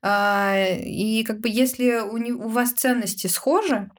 [0.01, 3.89] А, И как бы если у, не- у вас ценности схожи,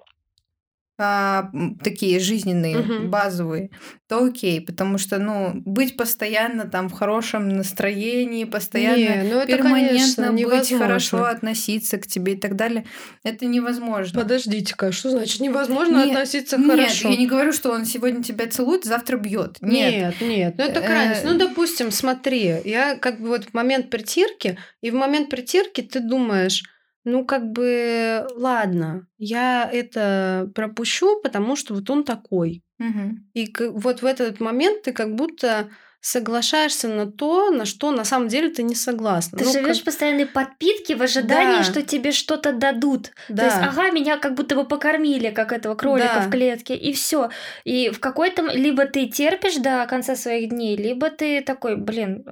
[1.03, 1.51] а,
[1.83, 3.11] такие жизненные, Мгм.
[3.11, 3.71] базовые,
[4.09, 9.47] то окей, потому что, ну, быть постоянно там в хорошем настроении, постоянно Не, ну это,
[9.47, 9.95] перманентно
[10.27, 10.79] конечно, быть невозможно.
[10.79, 12.85] хорошо относиться к тебе и так далее,
[13.25, 14.21] это невозможно.
[14.21, 17.09] Подождите-ка, что значит невозможно Нет, относиться Нет, хорошо?
[17.11, 19.59] я не говорю, что он сегодня тебя целует, завтра бьет.
[19.61, 19.93] Нет.
[19.93, 21.25] Нет, нет, ну это Э, крайность.
[21.25, 26.01] Ну, допустим, смотри, я как бы вот в момент притирки, и в момент притирки ты
[26.01, 26.63] думаешь,
[27.05, 32.63] ну, как бы, ладно, я это пропущу, потому что вот он такой.
[32.79, 33.29] Мгм.
[33.35, 35.69] И вот в этот момент ты как будто
[36.05, 39.39] соглашаешься на то, на что на самом деле ты не согласна.
[39.39, 41.63] Ты Ну, живешь как- постоянной подпитке в ожидании, Да.
[41.63, 43.13] что тебе что-то дадут.
[43.29, 43.37] Да.
[43.37, 46.21] То есть, ага, меня как будто бы покормили, как этого кролика Да.
[46.23, 47.31] в клетке, и все.
[47.63, 48.43] И в какой-то...
[48.53, 52.25] Либо ты терпишь до конца своих дней, либо ты такой, блин,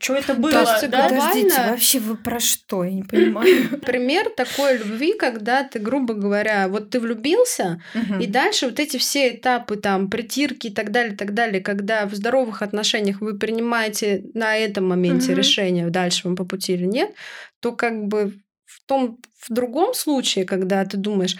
[0.00, 1.08] что это было, есть да?
[1.08, 2.82] Подождите, вообще вы про что?
[2.82, 3.80] Я не понимаю.
[3.86, 7.80] Пример такой любви, когда ты, грубо говоря, вот ты влюбился,
[8.20, 12.14] и дальше вот эти все этапы, там, притирки и так далее, так далее, когда в
[12.14, 17.14] здоровых отношениях вы принимаете на этом моменте решение, дальше вам по пути или нет,
[17.60, 21.36] то как бы в том, в другом случае, когда ты думаешь,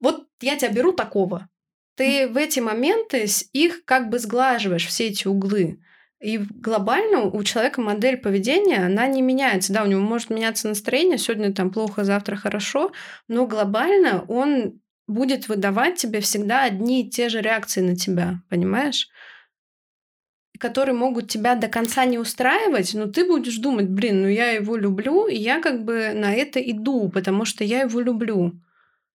[0.00, 1.48] вот я тебя беру такого,
[1.96, 5.78] ты в эти моменты их как бы сглаживаешь, все эти углы.
[6.24, 9.74] И глобально у человека модель поведения, она не меняется.
[9.74, 12.92] Да, у него может меняться настроение, сегодня там плохо, завтра хорошо,
[13.28, 19.08] но глобально он будет выдавать тебе всегда одни и те же реакции на тебя, понимаешь?
[20.60, 24.76] которые могут тебя до конца не устраивать, но ты будешь думать, блин, ну я его
[24.76, 28.52] люблю, и я как бы на это иду, потому что я его люблю.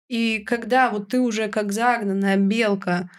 [0.10, 3.10] И когда вот ты уже как загнанная белка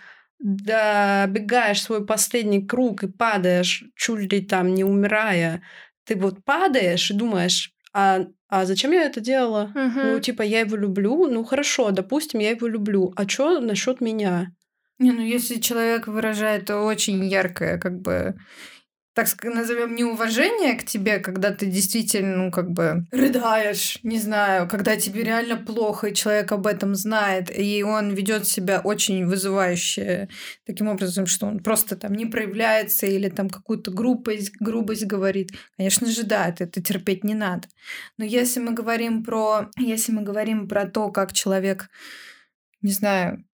[0.41, 5.63] добегаешь свой последний круг и падаешь, чуть ли там не умирая,
[6.05, 9.71] ты вот падаешь и думаешь, а, а зачем я это делала?
[9.75, 10.13] Мгм.
[10.13, 13.13] Ну, типа, я его люблю, ну хорошо, допустим, я его люблю.
[13.17, 14.53] А что насчет меня?
[14.99, 18.35] Не, ну если человек выражает очень яркое, как бы,
[19.25, 24.97] так назовем неуважение к тебе, когда ты действительно, ну, как бы, рыдаешь, не знаю, когда
[24.97, 30.29] тебе реально плохо, и человек об этом знает, и он ведет себя очень вызывающе
[30.67, 35.51] таким образом, что он просто там не проявляется или там какую-то грубость, грубость говорит.
[35.77, 37.69] Конечно же, да, это, это терпеть не надо.
[38.17, 41.89] Но если мы говорим про, если мы говорим про то, как человек,
[42.83, 43.45] не знаю,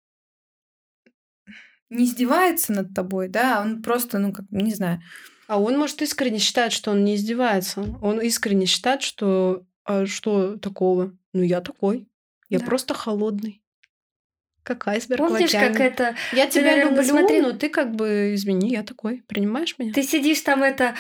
[1.91, 5.01] не издевается над тобой, да, он просто, ну, как, не знаю,
[5.49, 7.85] А он, может, искренне считает, что он не издевается.
[8.03, 11.13] Он искренне считает, что а что такого?
[11.33, 12.09] Ну, я такой.
[12.49, 12.67] Я Да.
[12.67, 13.63] просто холодный.
[14.65, 15.87] Как айсберг Помнишь, как лакями.
[15.87, 16.17] это...
[16.33, 19.23] Я ты, тебя наверное, люблю, смотрел- но ты как бы, извини, я такой.
[19.29, 19.93] Принимаешь меня?
[19.93, 20.97] Ты сидишь там это...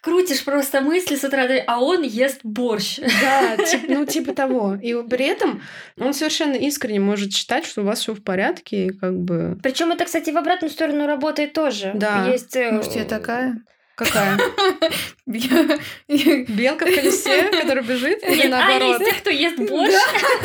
[0.00, 2.98] Крутишь просто мысли с утра, а он ест борщ.
[2.98, 4.74] Да, тип- ну типа того.
[4.74, 5.62] И при этом
[5.98, 9.58] он совершенно искренне может считать, что у вас все в порядке, и как бы...
[9.62, 11.92] Причем это, кстати, в обратную сторону работает тоже.
[11.94, 12.26] Да.
[12.28, 12.56] Есть...
[12.56, 13.62] э, может, я такая?
[13.96, 14.36] Какая?
[15.26, 18.22] Белка в колесе, которая бежит?
[18.24, 19.00] Или Нет, а наоборот?
[19.00, 19.94] есть те, кто ест борщ.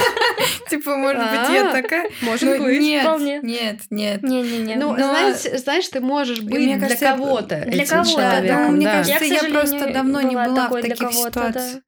[0.69, 2.09] Типа, может быть, я А, такая?
[2.21, 2.79] Может Ну, быть.
[2.79, 4.77] Нет, нет, нет.
[4.77, 8.67] Ну, знаешь, ты можешь быть для кого-то для кого-то, да.
[8.67, 11.81] Ну, мне кажется, Я, просто давно не была в таких ситуациях.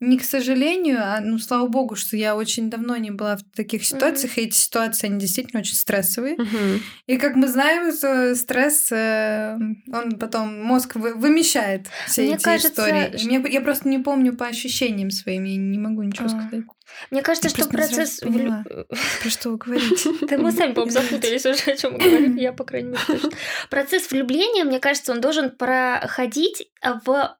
[0.00, 3.84] Не к сожалению, а ну слава богу, что я очень давно не была в таких
[3.84, 6.36] ситуациях, и эти ситуации, они действительно очень стрессовые.
[6.38, 6.82] Мгм.
[7.06, 9.56] И как мы знаем, что стресс, э,
[9.92, 13.16] он потом мозг вы- вымещает все Мне эти кажется, истории.
[13.18, 16.28] ш- Мне- я просто не помню по ощущениям своим, я не могу ничего А.
[16.30, 16.64] сказать.
[17.10, 18.18] Мне кажется, Я что процесс...
[18.20, 18.64] поняла.
[19.22, 20.10] Про что вы говорите?
[20.26, 22.36] Да мы сами, по-моему, запутались уже, о чем мы говорим.
[22.36, 23.20] Я, по крайней мере.
[23.70, 26.68] Процесс влюбления, мне кажется, он должен проходить
[27.04, 27.36] в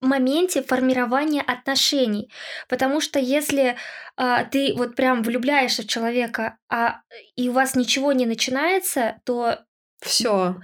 [0.00, 2.30] моменте формирования отношений.
[2.68, 3.76] Потому что если
[4.16, 7.00] а, ты вот прям влюбляешься в человека, а
[7.36, 9.58] и у вас ничего не начинается, то
[10.00, 10.56] Все.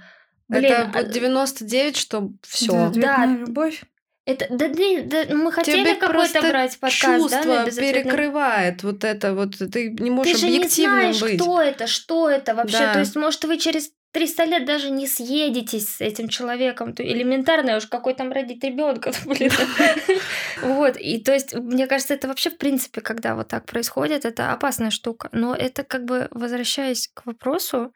[0.49, 2.89] Блин, Это вот 99, что все.
[2.95, 3.25] Да, Да.
[3.25, 3.83] любовь.
[4.25, 8.83] это да, да, да, мы хотели Тебе какой-то брать подкаст, да, чувство на безответный- перекрывает
[8.83, 9.57] вот это вот.
[9.57, 11.41] Ты не Ты можешь же не объективным знаешь, быть.
[11.41, 12.79] кто это, что это вообще.
[12.79, 12.93] Да.
[12.93, 16.95] То есть, может, вы через 300 лет даже не съедетесь с этим человеком.
[16.95, 19.51] То элементарно уж какой там родить ребенка, блин.
[20.63, 20.97] Вот.
[20.97, 24.89] И то есть, мне кажется, это вообще, в принципе, когда вот так происходит, это опасная
[24.89, 25.29] штука.
[25.33, 27.93] Но это как бы, возвращаясь к вопросу,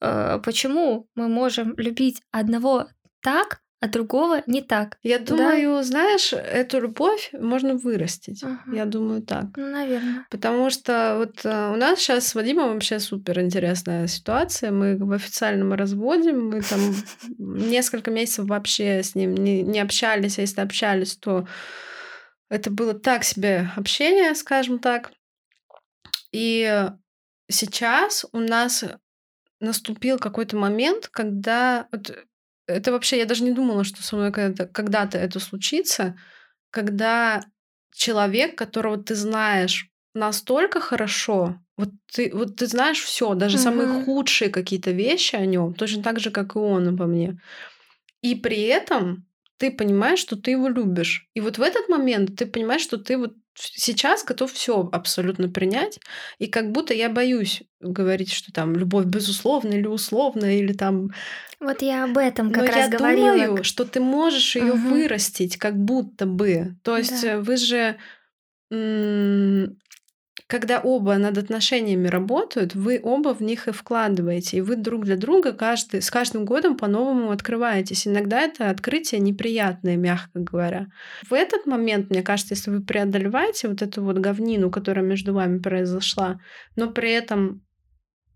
[0.00, 2.88] э, почему мы можем любить одного
[3.22, 4.96] так, а другого не так.
[5.02, 8.42] Я думаю, знаешь, эту любовь можно вырастить.
[8.42, 8.58] Ага.
[8.72, 9.44] Я думаю так.
[9.56, 10.26] Ну, наверное.
[10.30, 14.70] Потому что вот э, у нас сейчас с Вадимом вообще супер интересная ситуация.
[14.70, 16.80] Мы в официальном разводе, мы там
[17.38, 21.46] несколько месяцев вообще с ним не, не общались, а если общались, то
[22.48, 25.12] это было так себе общение, скажем так.
[26.32, 26.88] И
[27.50, 28.82] сейчас у нас
[29.60, 32.24] наступил какой-то момент, когда вот
[32.66, 36.16] это вообще я даже не думала, что со мной когда-то, когда-то это случится,
[36.70, 37.42] когда
[37.94, 44.04] человек, которого ты знаешь настолько хорошо, вот ты, вот ты знаешь все, даже самые Мгм.
[44.04, 47.38] худшие какие-то вещи о нем, точно так же, как и он обо мне.
[48.22, 49.26] И при этом
[49.58, 51.28] ты понимаешь, что ты его любишь.
[51.34, 56.00] И вот в этот момент ты понимаешь, что ты вот сейчас готов все абсолютно принять,
[56.38, 61.10] и как будто я боюсь говорить, что там любовь безусловная или условная, или там...
[61.60, 63.36] Вот я об этом как Но раз я говорила.
[63.36, 64.90] думаю, что ты можешь ее Мгм.
[64.90, 66.76] вырастить, как будто бы.
[66.82, 67.28] То есть Да.
[67.28, 67.96] э, вы же
[70.54, 75.16] когда оба над отношениями работают, вы оба в них и вкладываете, и вы друг для
[75.16, 78.06] друга каждый, с каждым годом по-новому открываетесь.
[78.06, 80.86] Иногда это открытие неприятное, мягко говоря.
[81.28, 85.58] В этот момент, мне кажется, если вы преодолеваете вот эту вот говнину, которая между вами
[85.58, 86.38] произошла,
[86.76, 87.63] но при этом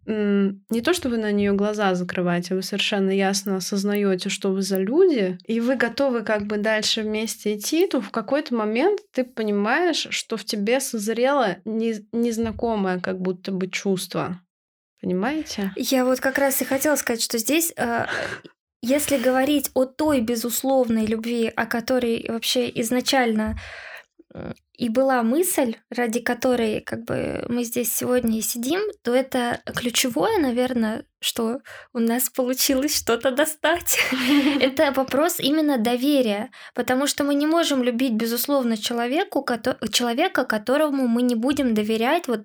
[0.09, 4.79] не то, что вы на нее глаза закрываете, вы совершенно ясно осознаете, что вы за
[4.79, 10.07] люди, и вы готовы как бы дальше вместе идти, то в какой-то момент ты понимаешь,
[10.11, 14.41] что в тебе созрело не- незнакомое как будто бы чувство.
[15.03, 15.73] Понимаете?
[15.77, 18.07] Я вот как раз и хотела сказать, что здесь, э,
[18.83, 23.59] если говорить о той безусловной любви, о которой вообще изначально
[24.77, 30.39] и была мысль, ради которой как бы мы здесь сегодня и сидим, то это ключевое,
[30.39, 31.61] наверное, что
[31.93, 33.99] у нас получилось что-то достать.
[34.61, 39.45] Это вопрос именно доверия, потому что мы не можем любить безусловно человеку,
[39.93, 42.45] человека, которому мы не будем доверять вот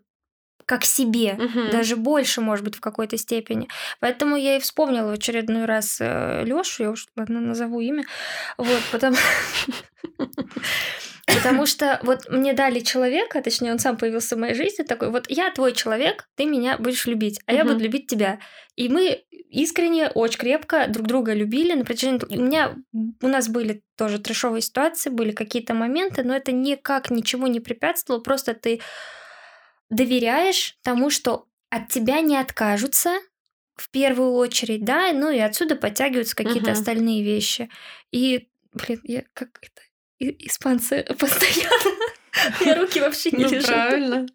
[0.66, 1.72] как себе, Мгм.
[1.72, 3.68] даже больше, может быть, в какой-то степени.
[4.00, 8.06] Поэтому я и вспомнила в очередной раз Лёшу, я уж ладно, назову имя,
[8.58, 9.18] вот, потому...
[11.26, 15.26] Потому что вот мне дали человека, точнее, он сам появился в моей жизни, такой, вот
[15.30, 17.74] я твой человек, ты меня будешь любить, а я Мгм.
[17.74, 18.40] буду любить тебя.
[18.76, 22.20] И мы искренне, очень крепко друг друга любили на протяжении...
[22.38, 27.48] У меня, у нас были тоже трешовые ситуации, были какие-то моменты, но это никак ничего
[27.48, 28.82] не препятствовало, просто ты
[29.90, 33.12] доверяешь тому, что от тебя не откажутся
[33.76, 36.80] в первую очередь, да, ну и отсюда подтягиваются какие-то Мгм.
[36.80, 37.70] остальные вещи.
[38.12, 39.82] И, блин, я как это
[40.40, 41.98] испанцы постоянно.
[42.60, 43.68] У меня руки вообще не Ну, лежат.
[43.68, 44.26] правильно.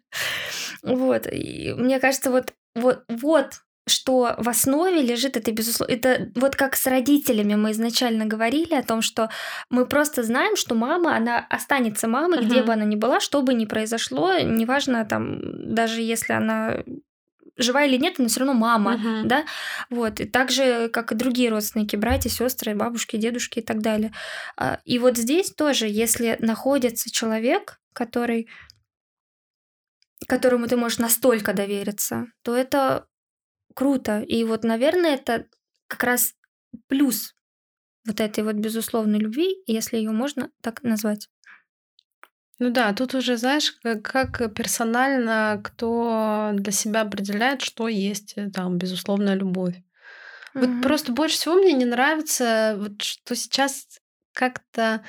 [0.83, 1.27] Вот.
[1.31, 5.91] И мне кажется, вот, вот, вот что в основе лежит это безусловно.
[5.93, 9.29] Это вот как с родителями мы изначально говорили о том, что
[9.69, 13.53] мы просто знаем, что мама, она останется мамой, где бы она ни была, что бы
[13.55, 15.39] ни произошло, неважно там,
[15.73, 16.83] даже если она
[17.59, 19.27] жива или нет, она все равно мама, Мгм.
[19.27, 19.45] да,
[19.89, 24.11] вот, и так же, как и другие родственники, братья, сестры, бабушки, дедушки и так далее.
[24.57, 28.47] А, И вот здесь тоже, если находится человек, который
[30.27, 33.07] которому ты можешь настолько довериться, то это
[33.73, 34.21] круто.
[34.21, 35.45] И вот, наверное, это
[35.87, 36.35] как раз
[36.87, 37.35] плюс
[38.05, 41.29] вот этой вот безусловной любви, если ее можно так назвать.
[42.59, 48.49] Ну да, тут уже, знаешь, как, как персонально кто для себя определяет, что есть э,
[48.49, 49.75] там безусловная любовь.
[50.53, 50.81] Вот Мгм.
[50.81, 53.99] просто больше всего мне не нравится, вот что сейчас
[54.33, 55.01] как-то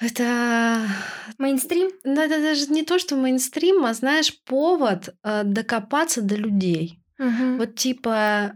[0.00, 0.86] это,
[1.38, 1.90] Мейнстрим?
[2.04, 7.00] ну, это даже не то, что мейнстрим, а знаешь, повод э, докопаться до людей.
[7.18, 7.58] Мгм.
[7.58, 8.54] Вот типа,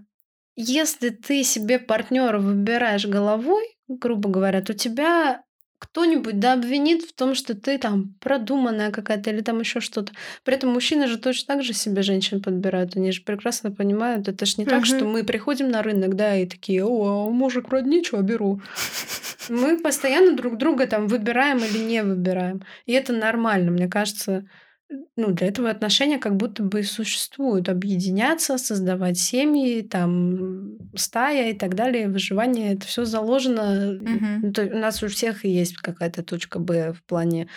[0.56, 5.43] если ты себе партнера выбираешь головой, грубо говоря, то тебя
[5.84, 10.12] кто-нибудь да обвинит в том, что ты там продуманная какая-то или там еще что-то.
[10.44, 12.96] При этом мужчины же точно так же себе женщин подбирают.
[12.96, 14.28] Они же прекрасно понимают.
[14.28, 17.68] Это ж не так, что мы приходим на рынок, да, и такие, о, а мужик
[17.68, 18.60] вроде ничего, беру.
[19.50, 22.62] Мы постоянно друг друга там выбираем или не выбираем.
[22.86, 24.46] И это нормально, мне кажется.
[25.16, 27.68] Ну, для этого отношения как будто бы и существуют.
[27.68, 32.08] Объединяться, создавать семьи, там, стая и так далее.
[32.08, 33.92] Выживание, это все заложено.
[33.92, 37.48] Ну, то У нас у всех есть какая-то точка Б в плане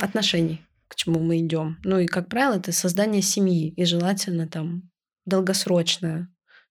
[0.00, 1.78] отношений, к чему мы идем.
[1.84, 3.70] Ну и, как правило, это создание семьи.
[3.70, 4.90] И желательно там
[5.26, 6.28] долгосрочная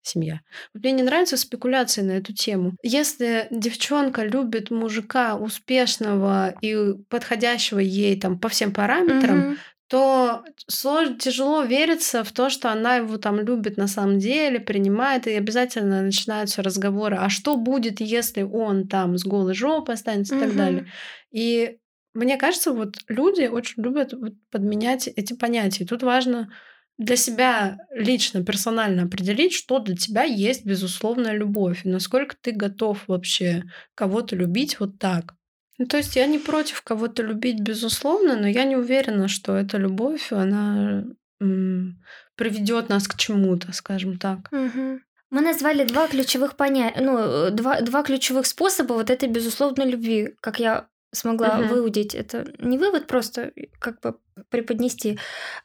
[0.08, 0.42] семья.
[0.74, 2.74] Вот мне не нравятся спекуляции на эту тему.
[2.84, 9.58] Если девчонка любит мужика успешного и подходящего ей там по всем параметрам, Мгм.
[9.88, 15.28] то сложно, тяжело вериться в то, что она его там любит на самом деле, принимает,
[15.28, 20.40] и обязательно начинаются разговоры, а что будет, если он там с голой жопой останется и
[20.40, 20.88] так далее.
[21.32, 21.78] И
[22.16, 24.14] мне кажется, вот люди очень любят
[24.52, 25.84] подменять эти понятия.
[25.84, 26.52] И Тут важно
[26.98, 33.08] для себя лично, персонально определить, что для тебя есть безусловная любовь, и насколько ты готов
[33.08, 33.64] вообще
[33.96, 35.36] кого-то любить вот так.
[35.80, 39.78] Ну, то есть я не против кого-то любить, безусловно, но я не уверена, что эта
[39.78, 41.04] любовь, она
[41.42, 42.00] м,
[42.36, 44.52] приведет нас к чему-то, скажем так.
[44.52, 45.02] Мгм.
[45.32, 50.36] Мы назвали два ключевых понятия, ну, э, два, два ключевых способа вот этой безусловной любви,
[50.42, 51.68] как я смогла Мгм.
[51.68, 52.16] выудить.
[52.16, 54.18] Это не вывод, просто как бы
[54.50, 55.20] преподнести,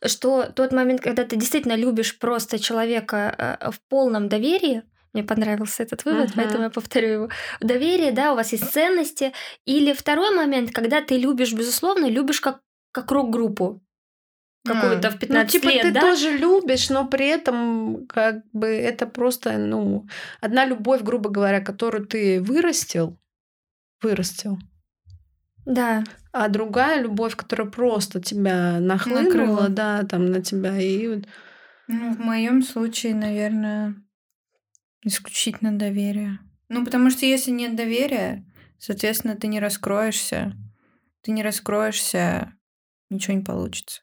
[0.07, 4.83] что тот момент, когда ты действительно любишь просто человека э, в полном доверии,
[5.15, 6.33] мне понравился этот вывод, Ага.
[6.37, 7.29] поэтому я повторю его.
[7.61, 9.33] Доверие, да, у вас есть ценности.
[9.65, 12.61] Или второй момент, когда ты любишь, безусловно, любишь как,
[12.93, 13.83] как рок-группу.
[14.67, 16.01] Какую-то в Ну, 15 типа, лет, ты да?
[16.01, 20.07] тоже любишь, но при этом, как бы, это просто, ну,
[20.43, 23.17] одна любовь, грубо говоря, которую ты вырастил,
[24.03, 24.59] вырастил,
[25.69, 26.03] Да.
[26.33, 29.69] а другая любовь, которая просто тебя нахлынула, Накрыла.
[29.69, 31.25] да, там на тебя, и вот
[31.89, 33.95] Ну, в моем случае, наверное,
[35.03, 36.39] исключительно доверие.
[36.71, 38.45] Ну, потому что если нет доверия,
[38.79, 40.55] соответственно, ты не раскроешься.
[41.23, 42.53] Ты не раскроешься,
[43.11, 44.01] ничего не получится.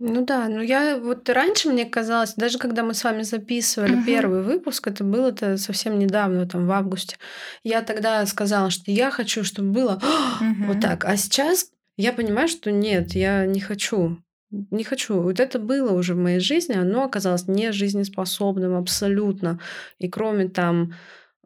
[0.00, 4.04] Ну да, ну я вот раньше мне казалось, даже когда мы с вами записывали Мгм.
[4.04, 7.16] первый выпуск, это было это совсем недавно, там в августе,
[7.64, 10.00] я тогда сказала, что я хочу, чтобы было
[10.40, 10.80] вот Мгм.
[10.80, 11.04] так.
[11.04, 14.18] А сейчас я понимаю, что нет, я не хочу.
[14.50, 15.20] Не хочу.
[15.20, 19.58] Вот это было уже в моей жизни, оно оказалось не жизнеспособным абсолютно.
[19.98, 20.94] И кроме там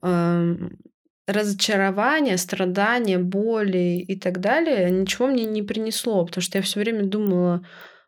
[0.03, 0.79] эм,
[1.27, 7.05] разочарования, страдания, боли и так далее, ничего мне не принесло, потому что я все время
[7.05, 7.67] думала,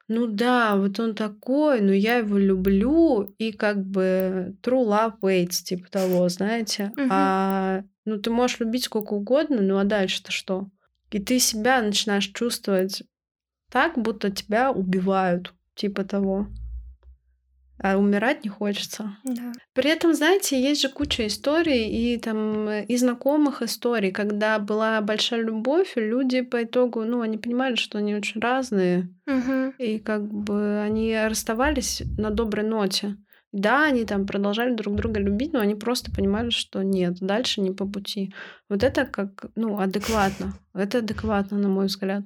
[0.08, 5.62] ну да, вот он такой, но я его люблю, и как бы true love waits,
[5.64, 6.92] типа того, знаете.
[6.96, 7.08] Мгм.
[7.10, 10.68] А ну ты можешь любить сколько угодно, ну а дальше-то что?
[11.10, 13.02] И ты себя начинаешь чувствовать
[13.70, 16.48] так, будто тебя убивают, типа того.
[17.86, 19.18] А умирать не хочется.
[19.24, 19.52] Да.
[19.74, 25.02] При этом, знаете, есть же куча историй и там э, и знакомых историй, когда была
[25.02, 29.74] большая любовь, и люди по итогу, ну, они понимали, что они очень разные, Мгм.
[29.76, 33.18] и как бы они расставались на доброй ноте.
[33.52, 37.70] Да, они там продолжали друг друга любить, но они просто понимали, что нет, дальше не
[37.70, 38.32] по пути.
[38.70, 40.54] Вот это как, ну, адекватно.
[40.72, 42.24] Это адекватно, на мой взгляд.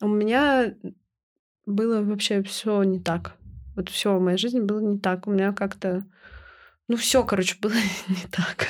[0.00, 0.74] У меня
[1.66, 3.36] было вообще все не так.
[3.76, 5.26] Вот все в моей жизни было не так.
[5.26, 6.04] У меня как-то,
[6.88, 7.72] ну, все, короче, было
[8.08, 8.68] не так.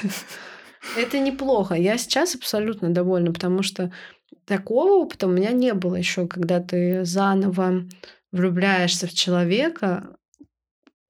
[0.97, 1.75] Это неплохо.
[1.75, 3.93] Я сейчас абсолютно довольна, потому что
[4.45, 7.85] такого опыта у меня не было еще, когда ты заново
[8.33, 10.17] влюбляешься в человека,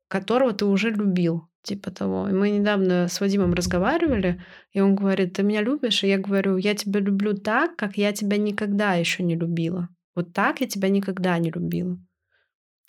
[0.08, 2.28] которого ты уже любил, типа того.
[2.28, 4.42] И мы недавно с Вадимом разговаривали,
[4.72, 6.04] и он говорит, ты меня любишь?
[6.04, 9.88] И я говорю, я тебя люблю так, как я тебя никогда еще не любила.
[10.14, 11.98] Вот так я тебя никогда не любила.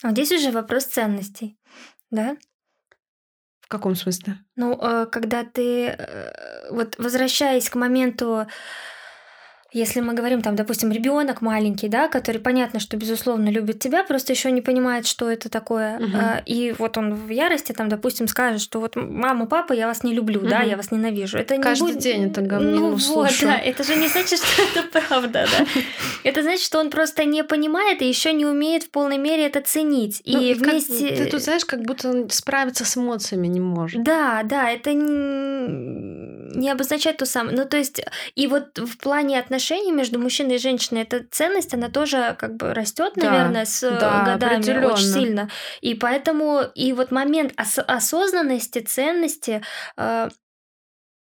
[0.04, 1.58] А здесь уже вопрос ценностей,
[2.12, 2.38] да?
[3.62, 4.40] В каком смысле?
[4.56, 8.48] Ну, э, когда ты, э, вот возвращаясь к моменту,
[9.74, 14.34] если мы говорим, там, допустим, ребенок маленький, да, который понятно, что безусловно любит тебя, просто
[14.34, 18.62] еще не понимает, что это такое, а, и вот он в ярости, там, допустим, скажет,
[18.62, 20.70] что вот мама, папа, я вас не люблю, да, Мгм.
[20.70, 21.38] я вас ненавижу.
[21.38, 23.52] Это не Каждый будет- день это говно Ну вот, слушаю.
[23.52, 25.66] да, это же не значит, что это правда, да.
[26.24, 29.62] Это значит, что он просто не понимает и еще не умеет в полной мере это
[29.62, 30.22] ценить.
[30.26, 31.16] Ну, И как- вместе...
[31.16, 34.04] ты тут, знаешь, как будто он справиться с эмоциями не может.
[34.04, 37.56] Да, да, это н- не обозначает то самое.
[37.58, 38.02] Ну, то есть,
[38.36, 39.57] и вот в плане отношений
[39.92, 43.98] между мужчиной и женщиной эта ценность, она тоже как бы растет, Да, наверное, с э,
[44.00, 45.50] да, годами очень сильно.
[45.82, 49.62] И поэтому, и вот момент ос- осознанности, ценности,
[49.98, 50.30] э,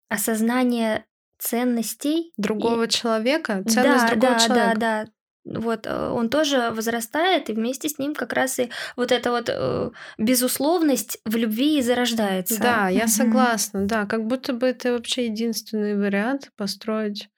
[0.09, 1.05] осознания
[1.39, 4.79] ценностей Другого человека, ценность да, другого да, человека.
[4.79, 5.11] Да, да.
[5.59, 9.49] Вот э, он тоже возрастает, и вместе с ним как раз и вот эта вот
[9.49, 12.59] э, безусловность в любви и зарождается.
[12.59, 17.29] Да, я согласна, да, как будто бы это вообще единственный вариант построить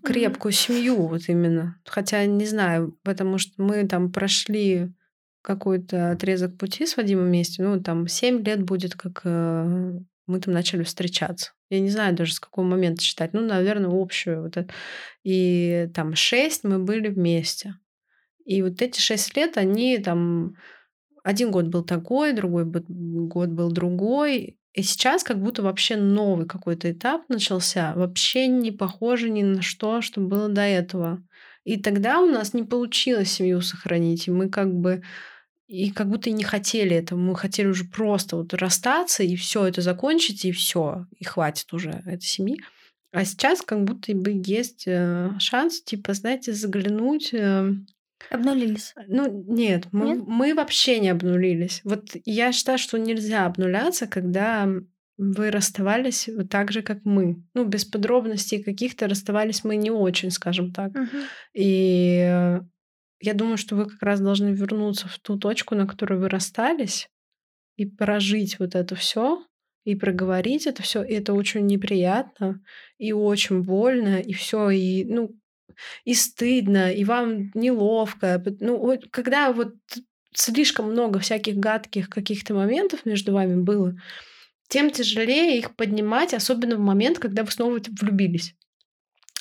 [0.00, 1.80] крепкую семью вот именно.
[1.84, 4.92] Хотя не знаю, потому что мы там прошли
[5.42, 9.92] какой-то отрезок пути с Вадимом вместе, ну там 7 лет будет, как э,
[10.26, 11.52] мы там начали встречаться.
[11.68, 14.72] Я не знаю даже с какого момента считать, ну, наверное, общую вот это.
[15.22, 17.74] И там 6 мы были вместе.
[18.44, 20.56] И вот эти 6 лет, они там
[21.22, 24.58] один год был такой, другой год был другой.
[24.74, 30.02] И сейчас как будто вообще новый какой-то этап начался, вообще не похоже ни на что,
[30.02, 31.22] что было до этого.
[31.62, 35.02] И тогда у нас не получилось семью сохранить, и мы как бы
[35.68, 37.18] и как будто и не хотели этого.
[37.18, 42.02] Мы хотели уже просто вот расстаться и все это закончить, и все, и хватит уже
[42.04, 42.60] этой семьи.
[43.12, 47.70] А сейчас как будто бы есть э, шанс, типа, знаете, заглянуть э,
[48.30, 48.94] Обнулились.
[49.06, 50.24] ну, нет, мы, Нет?
[50.26, 51.80] мы вообще не обнулились.
[51.84, 54.68] Вот я считаю, что нельзя обнуляться, когда
[55.16, 57.42] вы расставались вот так же, как мы.
[57.54, 60.92] Ну, без подробностей каких-то расставались мы не очень, скажем так.
[60.92, 61.08] Мгм.
[61.54, 62.58] И
[63.20, 67.08] я думаю, что вы как раз должны вернуться в ту точку, на которой вы расстались,
[67.76, 69.44] и прожить вот это все,
[69.84, 71.02] и проговорить это все.
[71.02, 72.60] И это очень неприятно,
[72.98, 75.30] и очень больно, и все, и ну,
[76.04, 78.42] и стыдно, и вам неловко.
[78.60, 79.74] Ну, вот когда вот
[80.34, 83.96] слишком много всяких гадких каких-то моментов между вами было,
[84.68, 88.54] тем тяжелее их поднимать, особенно в момент, когда вы снова влюбились.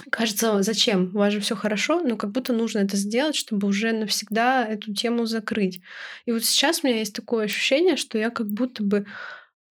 [0.09, 1.11] Кажется, зачем?
[1.13, 4.93] У вас же все хорошо, но как будто нужно это сделать, чтобы уже навсегда эту
[4.93, 5.81] тему закрыть.
[6.25, 9.05] И вот сейчас у меня есть такое ощущение, что я как будто бы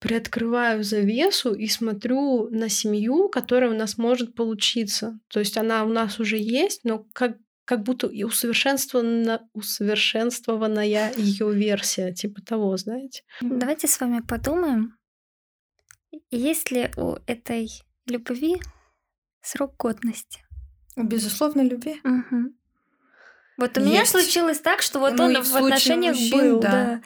[0.03, 5.17] приоткрываю завесу и смотрю на семью, которая у нас может получиться.
[5.29, 11.53] То есть она у нас уже есть, но как как будто и усовершенствована, усовершенствованная ее
[11.53, 13.23] версия, типа того, знаете?
[13.39, 14.97] Давайте с вами подумаем,
[16.29, 17.69] есть ли у этой
[18.05, 18.57] любви
[19.41, 20.43] срок годности?
[20.97, 22.01] У безусловной любви?
[22.03, 22.53] Угу.
[23.57, 23.91] Вот у есть.
[23.91, 26.71] меня случилось так, что вот ну, он в отношениях мужчин, был, да.
[26.71, 27.01] да.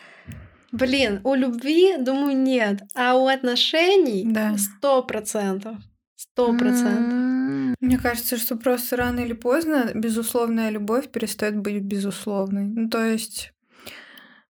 [0.72, 2.82] Блин, у любви, думаю, нет.
[2.95, 5.78] А у отношений сто процентов.
[6.15, 7.76] Сто процентов.
[7.80, 12.65] Мне кажется, что просто рано или поздно безусловная любовь перестает быть безусловной.
[12.65, 13.53] Ну, то есть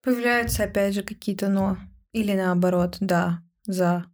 [0.02, 1.78] появляются опять же какие-то но.
[2.12, 4.06] Или наоборот, да, за.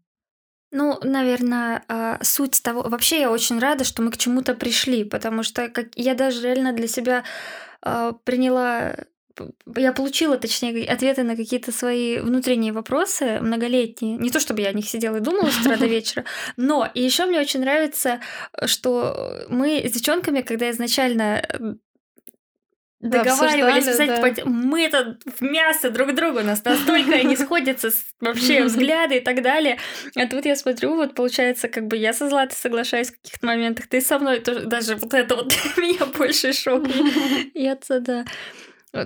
[0.71, 2.83] Ну, наверное, а, суть того...
[2.83, 5.87] Вообще я очень рада, что мы к чему-то пришли, потому что как...
[5.95, 7.23] я даже реально для себя
[7.81, 8.95] а, приняла
[9.75, 14.17] я получила, точнее, ответы на какие-то свои внутренние вопросы многолетние.
[14.17, 16.25] Не то чтобы я о них сидела и думала с утра до вечера,
[16.57, 18.19] но и еще мне очень нравится,
[18.65, 21.43] что мы с девчонками, когда изначально
[22.99, 24.45] договаривались да, писать, да.
[24.45, 29.41] мы это в мясо друг другу, у нас настолько не сходятся вообще взгляды и так
[29.41, 29.77] далее.
[30.15, 33.87] А тут я смотрю, вот получается, как бы я со Златой соглашаюсь в каких-то моментах,
[33.87, 36.83] ты со мной тоже, даже вот это вот для меня больше шок.
[37.53, 38.25] Я-то, да.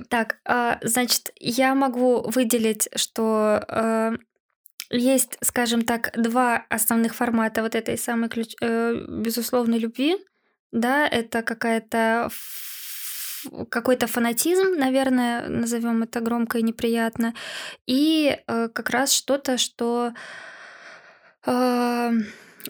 [0.10, 4.12] Так, а, значит, я могу выделить, что э,
[4.90, 10.18] есть, скажем так, два основных формата вот этой самой ключ, э, безусловной любви.
[10.72, 12.30] Да, это какая-то
[13.70, 17.34] какой-то фанатизм, наверное, назовем это громко и неприятно,
[17.86, 20.14] и э, как раз что-то, что
[21.46, 22.12] э,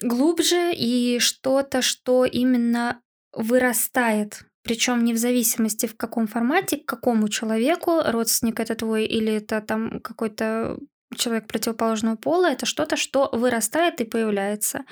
[0.02, 3.02] глубже и что-то, что именно
[3.34, 9.34] вырастает причем не в зависимости в каком формате, к какому человеку, родственник это твой или
[9.34, 10.78] это там какой-то
[11.16, 14.86] человек противоположного пола, это что-то, что вырастает и появляется.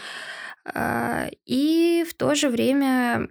[0.65, 3.30] А, и в то же время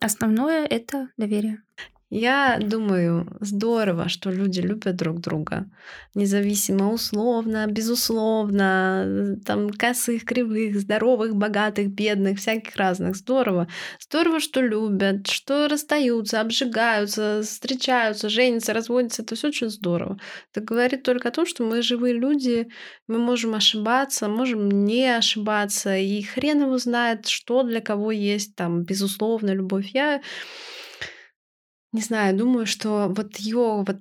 [0.00, 1.62] основное это доверие.
[2.10, 5.66] Я думаю, здорово, что люди любят друг друга.
[6.14, 13.14] Независимо, условно, безусловно, там косых, кривых, здоровых, богатых, бедных, всяких разных.
[13.14, 13.68] Здорово.
[14.00, 19.20] Здорово, что любят, что расстаются, обжигаются, встречаются, женятся, разводятся.
[19.20, 20.18] Это все очень здорово.
[20.54, 22.68] Это говорит только о том, что мы живые люди,
[23.06, 28.84] мы можем ошибаться, можем не ошибаться, и хрен его знает, что для кого есть там
[28.84, 29.90] безусловно любовь.
[29.92, 30.22] Я
[31.92, 33.98] не знаю, думаю, что вот ее вот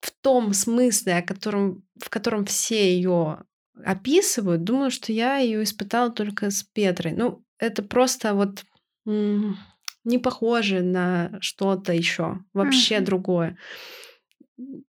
[0.00, 3.44] в том смысле, о котором, в котором все ее
[3.84, 7.12] описывают, думаю, что я ее испытала только с Петрой.
[7.12, 8.64] Ну, это просто вот
[9.04, 13.04] не похоже на что-то еще, вообще mm-hmm.
[13.04, 13.58] другое.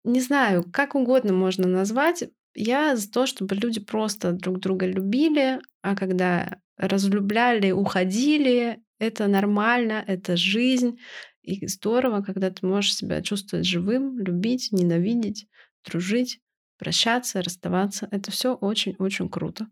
[0.04, 2.24] Не знаю, как угодно можно назвать.
[2.54, 10.04] Я за то, чтобы люди просто друг друга любили, а когда разлюбляли, уходили, это нормально,
[10.08, 11.00] это жизнь,
[11.56, 15.48] и здорово, когда ты можешь себя чувствовать живым, любить, ненавидеть,
[15.86, 16.40] дружить,
[16.78, 18.08] прощаться, расставаться.
[18.12, 19.68] Это все очень-очень круто.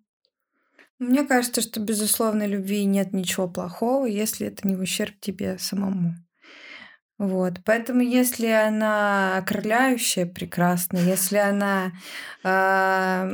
[0.98, 6.16] Мне кажется, что безусловно любви нет ничего плохого, если это не в ущерб тебе самому.
[7.18, 11.94] Вот, поэтому если она окрыляющая, прекрасно, если она
[12.44, 13.30] э,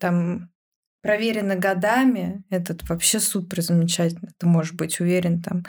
[0.00, 0.50] там
[1.02, 4.30] проверено годами, этот вообще супер замечательно.
[4.38, 5.64] Ты можешь быть уверен там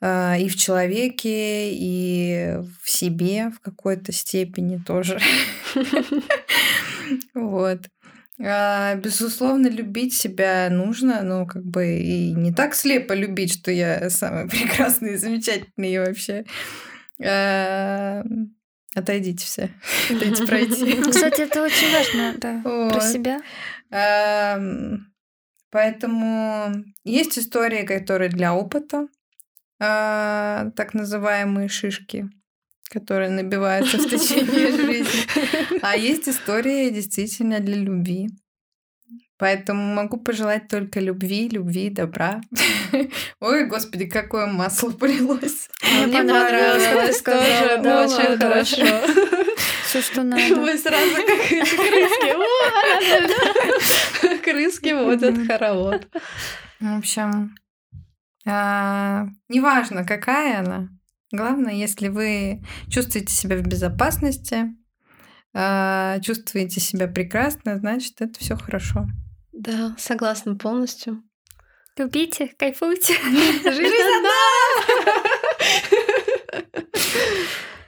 [0.00, 5.18] э, и в человеке, и в себе в какой-то степени тоже.
[7.34, 7.82] Вот.
[8.44, 14.10] А, безусловно, любить себя нужно, но как бы и не так слепо любить, что я
[14.10, 16.44] самая прекрасная и замечательная вообще.
[17.24, 18.22] А,
[18.94, 19.70] отойдите все.
[20.10, 21.00] Дайте пройти.
[21.02, 22.60] Кстати, это очень важно, да,
[22.90, 23.40] про себя.
[23.90, 25.12] Эм,
[25.70, 29.08] поэтому есть истории, которые для опыта,
[29.80, 32.28] а, так называемые шишки,
[32.90, 35.80] которые набиваются в течение жизни.
[35.82, 38.28] А есть истории действительно для любви.
[39.38, 42.40] Поэтому могу пожелать только любви, любви, добра.
[43.40, 45.68] Ой, господи, какое масло полилось.
[45.82, 49.45] Мне понравилось, тоже, очень хорошо.
[49.96, 50.42] Все, что надо.
[50.56, 52.34] Мы сразу как крыски.
[54.44, 56.06] Крыски, вот этот хоровод.
[56.80, 57.54] В общем,
[58.46, 60.88] а, неважно, какая она,
[61.32, 64.76] Главное, если вы чувствуете себя в безопасности,
[65.54, 69.06] а, чувствуете себя прекрасно, значит, это все хорошо.
[69.52, 71.22] Да, согласна полностью.
[71.96, 73.14] Любите, кайфуйте.
[73.64, 73.96] Жизнь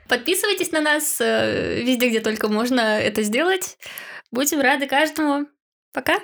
[0.09, 3.79] Подписывайтесь на нас э, везде, где только можно это сделать.
[4.31, 5.47] Будем рады каждому.
[5.93, 6.21] Пока.